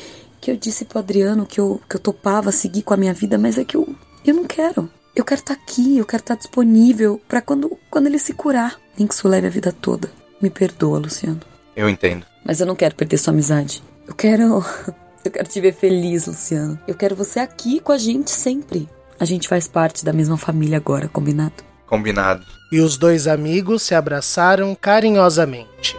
[0.40, 3.36] que eu disse pro Adriano que eu, que eu topava seguir com a minha vida,
[3.36, 4.88] mas é que eu, eu não quero.
[5.14, 8.32] Eu quero estar tá aqui, eu quero estar tá disponível para quando, quando ele se
[8.32, 8.78] curar.
[8.96, 10.10] Nem que isso leve a vida toda.
[10.40, 11.40] Me perdoa, Luciano.
[11.74, 12.24] Eu entendo.
[12.44, 13.82] Mas eu não quero perder sua amizade.
[14.06, 14.64] Eu quero.
[15.22, 16.78] Eu quero te ver feliz, Luciano.
[16.88, 18.88] Eu quero você aqui com a gente sempre.
[19.18, 21.62] A gente faz parte da mesma família agora, combinado?
[21.86, 22.42] Combinado.
[22.72, 25.94] E os dois amigos se abraçaram carinhosamente.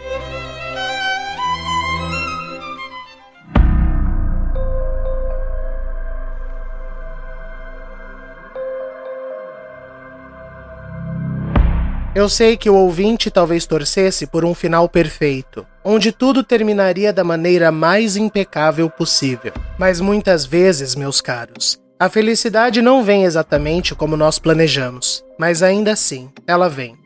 [12.13, 17.23] Eu sei que o ouvinte talvez torcesse por um final perfeito, onde tudo terminaria da
[17.23, 19.53] maneira mais impecável possível.
[19.79, 25.93] Mas muitas vezes, meus caros, a felicidade não vem exatamente como nós planejamos, mas ainda
[25.93, 26.97] assim, ela vem.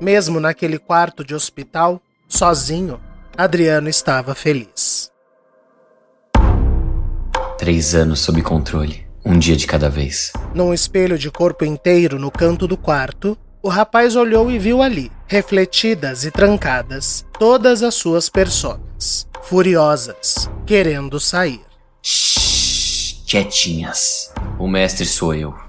[0.00, 2.98] Mesmo naquele quarto de hospital, sozinho,
[3.36, 5.10] Adriano estava feliz.
[7.58, 9.05] Três anos sob controle.
[9.28, 10.32] Um dia de cada vez.
[10.54, 15.10] Num espelho de corpo inteiro no canto do quarto, o rapaz olhou e viu ali,
[15.26, 21.60] refletidas e trancadas, todas as suas personas, furiosas, querendo sair.
[22.00, 24.32] Shhh, quietinhas.
[24.60, 25.65] O mestre sou eu.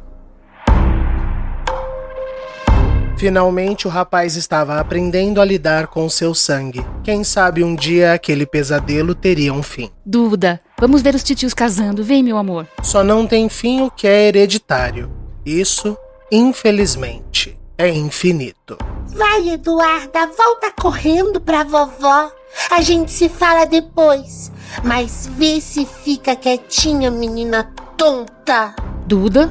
[3.18, 6.86] Finalmente o rapaz estava aprendendo a lidar com seu sangue.
[7.04, 9.90] Quem sabe um dia aquele pesadelo teria um fim.
[10.06, 12.68] Duda, vamos ver os titios casando, vem meu amor.
[12.84, 15.12] Só não tem fim o que é hereditário.
[15.44, 15.98] Isso,
[16.32, 18.78] infelizmente, é infinito.
[19.08, 22.32] Vai, Eduarda, volta correndo pra vovó.
[22.70, 24.52] A gente se fala depois.
[24.84, 28.76] Mas vê se fica quietinha, menina tonta.
[29.08, 29.50] Duda?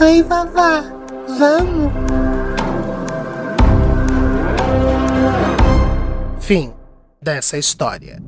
[0.00, 0.82] Oi, vovó.
[1.40, 1.92] Vamos.
[6.38, 6.72] Fim
[7.20, 8.22] dessa história.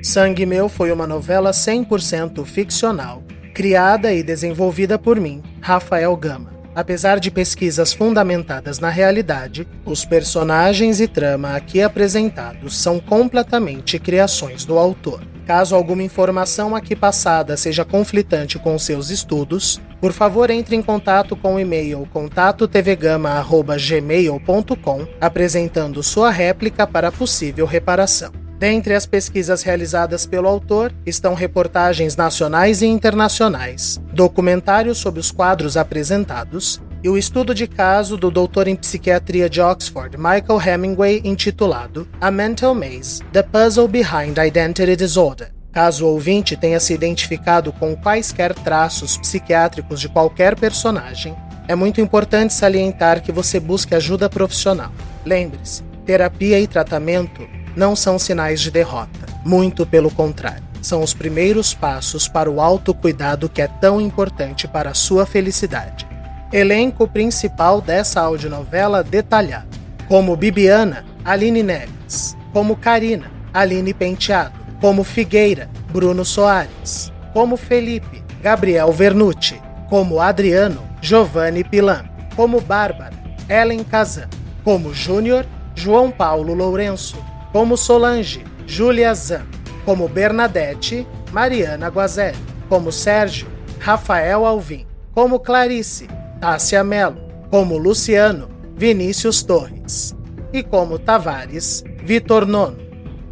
[0.00, 6.55] Sangue Meu foi uma novela 100% ficcional, criada e desenvolvida por mim, Rafael Gama.
[6.76, 14.66] Apesar de pesquisas fundamentadas na realidade, os personagens e trama aqui apresentados são completamente criações
[14.66, 15.26] do autor.
[15.46, 21.34] Caso alguma informação aqui passada seja conflitante com seus estudos, por favor entre em contato
[21.34, 28.45] com o e-mail contatotvgama.gmail.com apresentando sua réplica para possível reparação.
[28.58, 35.76] Dentre as pesquisas realizadas pelo autor estão reportagens nacionais e internacionais, documentários sobre os quadros
[35.76, 42.08] apresentados e o estudo de caso do doutor em psiquiatria de Oxford, Michael Hemingway, intitulado
[42.18, 45.52] A Mental Maze: The Puzzle Behind Identity Disorder.
[45.70, 51.36] Caso o ouvinte tenha se identificado com quaisquer traços psiquiátricos de qualquer personagem,
[51.68, 54.90] é muito importante salientar que você busque ajuda profissional.
[55.24, 57.46] Lembre-se, terapia e tratamento
[57.76, 59.26] não são sinais de derrota.
[59.44, 60.64] Muito pelo contrário.
[60.80, 66.08] São os primeiros passos para o autocuidado que é tão importante para a sua felicidade.
[66.52, 69.68] Elenco principal dessa audionovela detalhado.
[70.08, 72.36] Como Bibiana, Aline Neves.
[72.52, 74.54] Como Karina, Aline Penteado.
[74.80, 77.12] Como Figueira, Bruno Soares.
[77.32, 79.60] Como Felipe, Gabriel Vernucci.
[79.88, 82.08] Como Adriano, Giovanni Pilan.
[82.34, 83.14] Como Bárbara,
[83.48, 84.28] Ellen Kazan.
[84.62, 89.46] Como Júnior, João Paulo Lourenço como Solange, Julia Zan,
[89.84, 92.38] como Bernadette, Mariana Guazelli,
[92.68, 93.46] como Sérgio,
[93.78, 96.08] Rafael Alvim, como Clarice,
[96.40, 97.18] Tássia Melo,
[97.50, 100.14] como Luciano, Vinícius Torres
[100.52, 102.86] e como Tavares, Vitor Nono.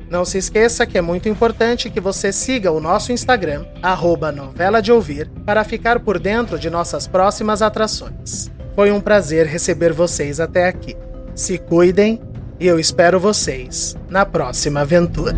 [0.08, 4.80] Não se esqueça que é muito importante que você siga o nosso Instagram, arroba novela
[4.80, 8.50] de ouvir, para ficar por dentro de nossas próximas atrações.
[8.74, 10.96] Foi um prazer receber vocês até aqui.
[11.34, 12.20] Se cuidem
[12.58, 15.34] e eu espero vocês na próxima aventura.